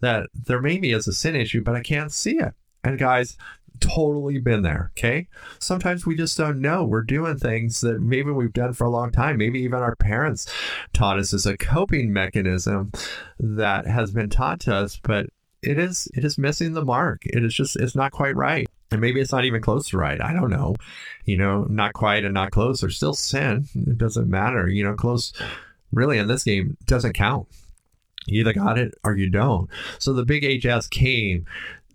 that 0.00 0.28
there 0.34 0.60
maybe 0.60 0.90
is 0.90 1.06
a 1.06 1.12
sin 1.12 1.36
issue, 1.36 1.62
but 1.62 1.76
I 1.76 1.80
can't 1.80 2.10
see 2.10 2.38
it. 2.38 2.54
And 2.82 2.98
guys, 2.98 3.36
totally 3.80 4.38
been 4.38 4.62
there. 4.62 4.90
Okay. 4.96 5.28
Sometimes 5.60 6.04
we 6.04 6.16
just 6.16 6.36
don't 6.36 6.60
know. 6.60 6.84
We're 6.84 7.02
doing 7.02 7.38
things 7.38 7.80
that 7.82 8.00
maybe 8.00 8.30
we've 8.30 8.52
done 8.52 8.72
for 8.72 8.84
a 8.84 8.90
long 8.90 9.12
time. 9.12 9.36
Maybe 9.36 9.60
even 9.60 9.80
our 9.80 9.94
parents 9.94 10.52
taught 10.92 11.18
us 11.18 11.32
as 11.32 11.46
a 11.46 11.56
coping 11.56 12.12
mechanism 12.12 12.90
that 13.38 13.86
has 13.86 14.10
been 14.10 14.30
taught 14.30 14.60
to 14.60 14.74
us, 14.74 14.98
but 15.02 15.26
it 15.68 15.78
is 15.78 16.08
it 16.14 16.24
is 16.24 16.38
missing 16.38 16.72
the 16.72 16.84
mark. 16.84 17.26
It 17.26 17.44
is 17.44 17.54
just 17.54 17.76
it's 17.76 17.94
not 17.94 18.12
quite 18.12 18.34
right. 18.34 18.66
And 18.90 19.02
maybe 19.02 19.20
it's 19.20 19.32
not 19.32 19.44
even 19.44 19.60
close 19.60 19.90
to 19.90 19.98
right. 19.98 20.20
I 20.20 20.32
don't 20.32 20.50
know. 20.50 20.74
You 21.26 21.36
know, 21.36 21.64
not 21.64 21.92
quite 21.92 22.24
and 22.24 22.32
not 22.32 22.52
close 22.52 22.82
are 22.82 22.90
still 22.90 23.12
sin. 23.12 23.68
It 23.74 23.98
doesn't 23.98 24.30
matter. 24.30 24.66
You 24.66 24.84
know, 24.84 24.94
close 24.94 25.34
really 25.92 26.16
in 26.16 26.26
this 26.26 26.44
game 26.44 26.78
doesn't 26.86 27.12
count. 27.12 27.48
You 28.26 28.40
either 28.40 28.54
got 28.54 28.78
it 28.78 28.94
or 29.04 29.14
you 29.14 29.28
don't. 29.28 29.68
So 29.98 30.14
the 30.14 30.24
big 30.24 30.42
HS 30.62 30.86
came 30.86 31.44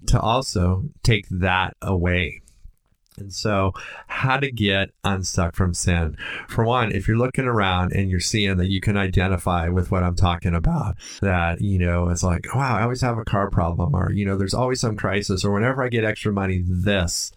to 0.08 0.20
also 0.20 0.84
take 1.02 1.28
that 1.30 1.76
away. 1.82 2.43
And 3.18 3.34
so, 3.34 3.74
how 4.08 4.38
to 4.38 4.52
get 4.52 4.90
unstuck 5.04 5.56
from 5.56 5.74
sin. 5.74 6.18
For 6.48 6.66
one, 6.66 6.92
if 6.92 7.08
you're 7.08 7.18
looking 7.18 7.46
around 7.46 7.94
and 7.94 8.10
you're 8.10 8.20
seeing 8.20 8.58
that 8.58 8.70
you 8.70 8.82
can 8.82 8.98
identify 8.98 9.70
with 9.70 9.92
what 9.92 10.04
I'm 10.04 10.16
talking 10.16 10.56
about, 10.56 10.96
that, 11.22 11.62
you 11.62 11.78
know, 11.80 12.10
it's 12.10 12.24
like, 12.24 12.54
wow, 12.56 12.78
I 12.78 12.84
always 12.84 13.02
have 13.02 13.18
a 13.18 13.26
car 13.26 13.50
problem, 13.50 13.96
or, 13.96 14.12
you 14.12 14.26
know, 14.26 14.38
there's 14.38 14.54
always 14.54 14.80
some 14.80 14.98
crisis, 14.98 15.46
or 15.46 15.52
whenever 15.52 15.84
I 15.84 15.90
get 15.90 16.04
extra 16.04 16.32
money, 16.32 16.64
this, 16.66 17.32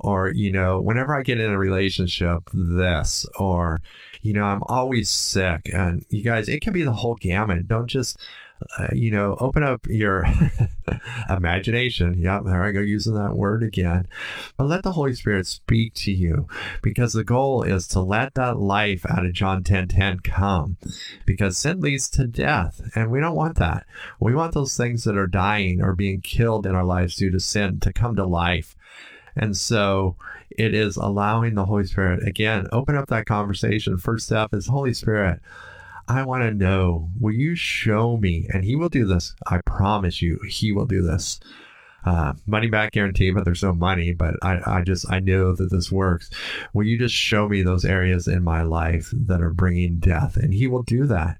or, 0.00 0.30
you 0.30 0.50
know, 0.50 0.80
whenever 0.80 1.14
I 1.14 1.22
get 1.22 1.40
in 1.40 1.50
a 1.50 1.58
relationship, 1.58 2.48
this, 2.52 3.26
or, 3.38 3.80
you 4.22 4.32
know, 4.32 4.44
I'm 4.44 4.62
always 4.66 5.10
sick. 5.10 5.70
And 5.72 6.04
you 6.08 6.22
guys, 6.22 6.48
it 6.48 6.60
can 6.60 6.72
be 6.72 6.82
the 6.82 6.92
whole 6.92 7.16
gamut. 7.16 7.68
Don't 7.68 7.86
just, 7.86 8.18
uh, 8.78 8.88
you 8.92 9.10
know, 9.10 9.36
open 9.40 9.62
up 9.62 9.86
your 9.86 10.24
imagination. 11.30 12.14
Yeah, 12.18 12.40
there 12.44 12.62
I 12.62 12.72
go 12.72 12.80
using 12.80 13.14
that 13.14 13.36
word 13.36 13.62
again. 13.62 14.06
But 14.56 14.64
let 14.64 14.82
the 14.82 14.92
Holy 14.92 15.14
Spirit 15.14 15.46
speak 15.46 15.94
to 15.94 16.12
you 16.12 16.46
because 16.82 17.12
the 17.12 17.24
goal 17.24 17.62
is 17.62 17.86
to 17.88 18.00
let 18.00 18.34
that 18.34 18.58
life 18.58 19.04
out 19.08 19.24
of 19.24 19.32
John 19.32 19.64
10 19.64 19.88
10 19.88 20.20
come 20.20 20.76
because 21.24 21.58
sin 21.58 21.80
leads 21.80 22.08
to 22.10 22.26
death. 22.26 22.80
And 22.94 23.10
we 23.10 23.20
don't 23.20 23.36
want 23.36 23.56
that. 23.56 23.86
We 24.18 24.34
want 24.34 24.54
those 24.54 24.76
things 24.76 25.04
that 25.04 25.16
are 25.16 25.26
dying 25.26 25.82
or 25.82 25.94
being 25.94 26.20
killed 26.20 26.66
in 26.66 26.74
our 26.74 26.84
lives 26.84 27.16
due 27.16 27.30
to 27.30 27.40
sin 27.40 27.80
to 27.80 27.92
come 27.92 28.16
to 28.16 28.26
life. 28.26 28.76
And 29.36 29.56
so 29.56 30.16
it 30.50 30.74
is 30.74 30.96
allowing 30.96 31.54
the 31.54 31.64
Holy 31.64 31.84
Spirit, 31.84 32.26
again, 32.26 32.66
open 32.72 32.96
up 32.96 33.08
that 33.08 33.26
conversation. 33.26 33.96
First 33.96 34.26
step 34.26 34.52
is 34.52 34.66
Holy 34.66 34.92
Spirit 34.92 35.40
I 36.10 36.24
want 36.24 36.42
to 36.42 36.50
know, 36.50 37.08
will 37.18 37.34
you 37.34 37.54
show 37.54 38.16
me? 38.16 38.48
And 38.52 38.64
he 38.64 38.74
will 38.74 38.88
do 38.88 39.06
this. 39.06 39.34
I 39.46 39.60
promise 39.64 40.20
you, 40.20 40.40
he 40.48 40.72
will 40.72 40.86
do 40.86 41.02
this. 41.02 41.38
Uh, 42.04 42.32
money 42.46 42.68
back 42.68 42.92
guarantee, 42.92 43.30
but 43.30 43.44
there's 43.44 43.62
no 43.62 43.74
money. 43.74 44.12
But 44.12 44.34
I, 44.42 44.60
I 44.66 44.82
just, 44.82 45.10
I 45.10 45.20
know 45.20 45.54
that 45.54 45.70
this 45.70 45.92
works. 45.92 46.30
Will 46.72 46.86
you 46.86 46.98
just 46.98 47.14
show 47.14 47.48
me 47.48 47.62
those 47.62 47.84
areas 47.84 48.26
in 48.26 48.42
my 48.42 48.62
life 48.62 49.12
that 49.12 49.40
are 49.40 49.52
bringing 49.52 49.98
death? 49.98 50.36
And 50.36 50.52
he 50.52 50.66
will 50.66 50.82
do 50.82 51.06
that. 51.06 51.38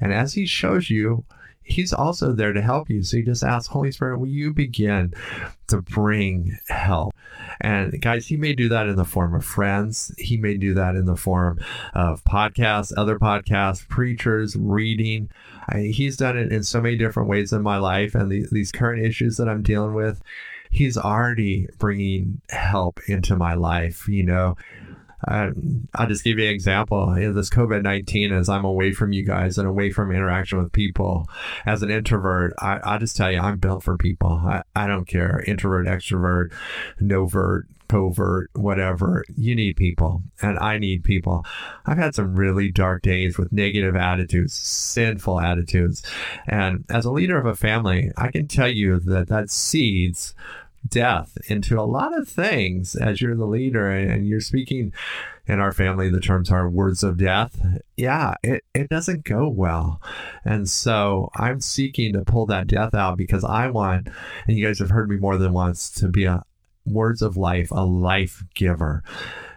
And 0.00 0.12
as 0.12 0.34
he 0.34 0.46
shows 0.46 0.88
you, 0.88 1.24
he's 1.62 1.92
also 1.92 2.32
there 2.32 2.52
to 2.52 2.62
help 2.62 2.88
you. 2.88 3.02
So 3.02 3.18
you 3.18 3.24
just 3.24 3.44
ask, 3.44 3.70
Holy 3.70 3.92
Spirit, 3.92 4.18
will 4.18 4.28
you 4.28 4.54
begin 4.54 5.12
to 5.68 5.82
bring 5.82 6.56
help? 6.68 7.12
And 7.62 8.02
guys, 8.02 8.26
he 8.26 8.36
may 8.36 8.54
do 8.54 8.68
that 8.70 8.88
in 8.88 8.96
the 8.96 9.04
form 9.04 9.34
of 9.34 9.44
friends. 9.44 10.12
He 10.18 10.36
may 10.36 10.56
do 10.56 10.74
that 10.74 10.96
in 10.96 11.06
the 11.06 11.16
form 11.16 11.60
of 11.94 12.24
podcasts, 12.24 12.92
other 12.96 13.20
podcasts, 13.20 13.88
preachers, 13.88 14.56
reading. 14.56 15.30
I, 15.68 15.82
he's 15.82 16.16
done 16.16 16.36
it 16.36 16.52
in 16.52 16.64
so 16.64 16.80
many 16.80 16.96
different 16.96 17.28
ways 17.28 17.52
in 17.52 17.62
my 17.62 17.78
life 17.78 18.16
and 18.16 18.30
the, 18.30 18.46
these 18.50 18.72
current 18.72 19.06
issues 19.06 19.36
that 19.36 19.48
I'm 19.48 19.62
dealing 19.62 19.94
with. 19.94 20.20
He's 20.72 20.98
already 20.98 21.68
bringing 21.78 22.40
help 22.50 22.98
into 23.06 23.36
my 23.36 23.54
life, 23.54 24.08
you 24.08 24.24
know. 24.24 24.56
I'll 25.28 26.08
just 26.08 26.24
give 26.24 26.38
you 26.38 26.46
an 26.46 26.54
example. 26.54 27.18
You 27.18 27.28
know, 27.28 27.32
this 27.32 27.50
COVID 27.50 27.82
19, 27.82 28.32
as 28.32 28.48
I'm 28.48 28.64
away 28.64 28.92
from 28.92 29.12
you 29.12 29.24
guys 29.24 29.58
and 29.58 29.68
away 29.68 29.90
from 29.90 30.12
interaction 30.12 30.58
with 30.58 30.72
people, 30.72 31.28
as 31.66 31.82
an 31.82 31.90
introvert, 31.90 32.54
I, 32.58 32.80
I 32.82 32.98
just 32.98 33.16
tell 33.16 33.30
you, 33.30 33.38
I'm 33.38 33.58
built 33.58 33.82
for 33.82 33.96
people. 33.96 34.40
I, 34.44 34.62
I 34.74 34.86
don't 34.86 35.06
care. 35.06 35.42
Introvert, 35.46 35.86
extrovert, 35.86 36.52
novert, 37.00 37.66
covert, 37.92 38.50
whatever. 38.54 39.22
You 39.36 39.54
need 39.54 39.76
people, 39.76 40.22
and 40.40 40.58
I 40.58 40.78
need 40.78 41.04
people. 41.04 41.44
I've 41.84 41.98
had 41.98 42.14
some 42.14 42.34
really 42.34 42.70
dark 42.70 43.02
days 43.02 43.36
with 43.36 43.52
negative 43.52 43.94
attitudes, 43.94 44.54
sinful 44.54 45.40
attitudes. 45.40 46.02
And 46.46 46.84
as 46.88 47.04
a 47.04 47.12
leader 47.12 47.38
of 47.38 47.44
a 47.44 47.54
family, 47.54 48.10
I 48.16 48.30
can 48.30 48.48
tell 48.48 48.68
you 48.68 48.98
that 49.00 49.28
that 49.28 49.50
seeds 49.50 50.34
death 50.88 51.38
into 51.48 51.78
a 51.78 51.82
lot 51.82 52.16
of 52.16 52.28
things 52.28 52.96
as 52.96 53.20
you're 53.20 53.36
the 53.36 53.46
leader 53.46 53.90
and 53.90 54.26
you're 54.26 54.40
speaking 54.40 54.92
in 55.46 55.58
our 55.58 55.72
family 55.72 56.08
the 56.08 56.20
terms 56.20 56.50
are 56.50 56.68
words 56.68 57.02
of 57.02 57.18
death. 57.18 57.60
Yeah 57.96 58.34
it, 58.42 58.64
it 58.74 58.88
doesn't 58.88 59.24
go 59.24 59.48
well. 59.48 60.00
And 60.44 60.68
so 60.68 61.30
i'm 61.34 61.60
seeking 61.60 62.12
to 62.12 62.24
pull 62.24 62.46
that 62.46 62.66
death 62.66 62.94
out 62.94 63.16
because 63.16 63.44
i 63.44 63.68
want 63.68 64.08
and 64.46 64.56
you 64.56 64.66
guys 64.66 64.78
have 64.78 64.90
heard 64.90 65.08
me 65.08 65.16
more 65.16 65.36
than 65.36 65.52
once 65.52 65.90
to 65.92 66.08
be 66.08 66.24
a 66.24 66.42
words 66.84 67.22
of 67.22 67.36
life 67.36 67.70
a 67.70 67.84
life 67.84 68.44
giver. 68.54 69.02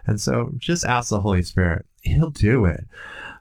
And 0.06 0.20
so 0.20 0.52
just 0.58 0.84
ask 0.84 1.10
the 1.10 1.20
holy 1.20 1.42
spirit. 1.42 1.84
He'll 2.02 2.30
do 2.30 2.64
it. 2.64 2.84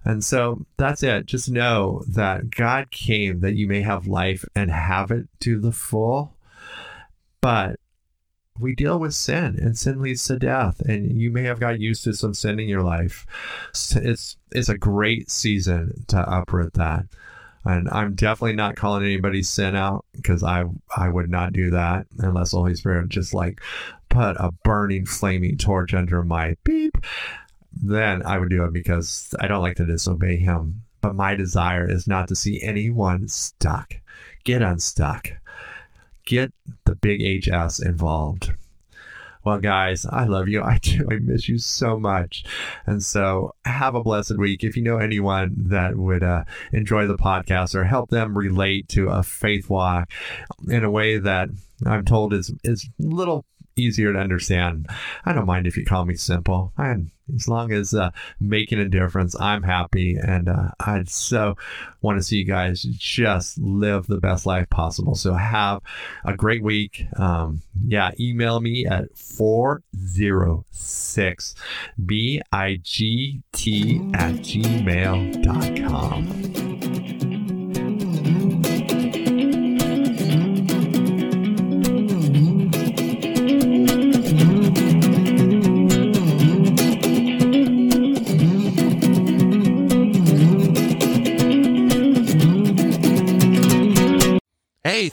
And 0.03 0.23
so 0.23 0.65
that's 0.77 1.01
it. 1.01 1.25
Just 1.25 1.49
know 1.49 2.03
that 2.09 2.51
God 2.51 2.91
came 2.91 3.39
that 3.41 3.55
you 3.55 3.67
may 3.67 3.81
have 3.81 4.07
life 4.07 4.45
and 4.55 4.69
have 4.69 5.11
it 5.11 5.27
to 5.41 5.59
the 5.59 5.71
full. 5.71 6.34
But 7.45 7.79
we 8.59 8.73
deal 8.73 8.99
with 8.99 9.13
sin 9.13 9.57
and 9.59 9.77
sin 9.77 10.01
leads 10.01 10.25
to 10.25 10.39
death 10.39 10.79
and 10.79 11.21
you 11.21 11.29
may 11.29 11.43
have 11.43 11.59
got 11.59 11.79
used 11.79 12.03
to 12.05 12.13
some 12.13 12.33
sin 12.33 12.59
in 12.59 12.69
your 12.69 12.81
life 12.81 13.27
it's 13.73 14.37
it's 14.51 14.69
a 14.69 14.77
great 14.77 15.29
season 15.29 16.05
to 16.07 16.17
uproot 16.33 16.73
that 16.75 17.03
and 17.65 17.89
i'm 17.89 18.15
definitely 18.15 18.55
not 18.55 18.77
calling 18.77 19.03
anybody's 19.03 19.49
sin 19.49 19.75
out 19.75 20.05
because 20.13 20.41
i 20.41 20.63
i 20.95 21.09
would 21.09 21.29
not 21.29 21.51
do 21.51 21.69
that 21.69 22.07
unless 22.19 22.51
the 22.51 22.57
holy 22.57 22.73
spirit 22.73 23.09
just 23.09 23.33
like 23.33 23.59
put 24.07 24.37
a 24.37 24.53
burning 24.63 25.05
flaming 25.05 25.57
torch 25.57 25.93
under 25.93 26.23
my 26.23 26.55
beep 26.63 26.97
then 27.75 28.23
I 28.25 28.37
would 28.37 28.49
do 28.49 28.63
it 28.63 28.73
because 28.73 29.33
I 29.39 29.47
don't 29.47 29.61
like 29.61 29.77
to 29.77 29.85
disobey 29.85 30.37
him. 30.37 30.83
But 31.01 31.15
my 31.15 31.35
desire 31.35 31.89
is 31.89 32.07
not 32.07 32.27
to 32.29 32.35
see 32.35 32.61
anyone 32.61 33.27
stuck. 33.27 33.95
Get 34.43 34.61
unstuck. 34.61 35.29
Get 36.25 36.53
the 36.85 36.95
big 36.95 37.21
HS 37.21 37.79
involved. 37.79 38.53
Well, 39.43 39.59
guys, 39.59 40.07
I 40.07 40.25
love 40.25 40.47
you. 40.47 40.63
I 40.63 40.79
do. 40.79 41.07
I 41.09 41.19
miss 41.19 41.47
you 41.47 41.59
so 41.59 41.99
much. 41.99 42.43
And 42.85 43.01
so 43.03 43.53
have 43.63 43.95
a 43.95 44.03
blessed 44.03 44.37
week. 44.37 44.63
If 44.63 44.75
you 44.75 44.81
know 44.81 44.97
anyone 44.97 45.53
that 45.69 45.95
would 45.95 46.23
uh, 46.23 46.45
enjoy 46.73 47.05
the 47.05 47.17
podcast 47.17 47.75
or 47.75 47.83
help 47.83 48.09
them 48.09 48.37
relate 48.37 48.89
to 48.89 49.09
a 49.09 49.21
faith 49.23 49.69
walk 49.69 50.11
in 50.67 50.83
a 50.83 50.91
way 50.91 51.19
that 51.19 51.49
I'm 51.85 52.05
told 52.05 52.33
is, 52.33 52.51
is 52.63 52.89
a 52.99 53.05
little 53.05 53.45
easier 53.75 54.13
to 54.13 54.19
understand. 54.19 54.87
I 55.25 55.33
don't 55.33 55.45
mind 55.45 55.67
if 55.67 55.77
you 55.77 55.85
call 55.85 56.05
me 56.05 56.15
simple. 56.15 56.73
And 56.77 57.11
as 57.33 57.47
long 57.47 57.71
as 57.71 57.93
uh, 57.93 58.09
making 58.39 58.79
a 58.79 58.89
difference, 58.89 59.39
I'm 59.39 59.61
happy. 59.63 60.15
And 60.15 60.49
uh, 60.49 60.69
I 60.79 61.03
so 61.05 61.55
want 62.01 62.19
to 62.19 62.23
see 62.23 62.37
you 62.37 62.45
guys 62.45 62.83
just 62.83 63.57
live 63.57 64.07
the 64.07 64.19
best 64.19 64.45
life 64.45 64.69
possible. 64.69 65.15
So 65.15 65.33
have 65.33 65.81
a 66.23 66.35
great 66.35 66.61
week. 66.63 67.05
Um, 67.17 67.61
yeah, 67.85 68.11
email 68.19 68.61
me 68.61 68.85
at 68.85 69.17
406 69.17 71.55
BIGT 72.05 73.41
at 74.15 74.35
gmail.com. 74.35 75.45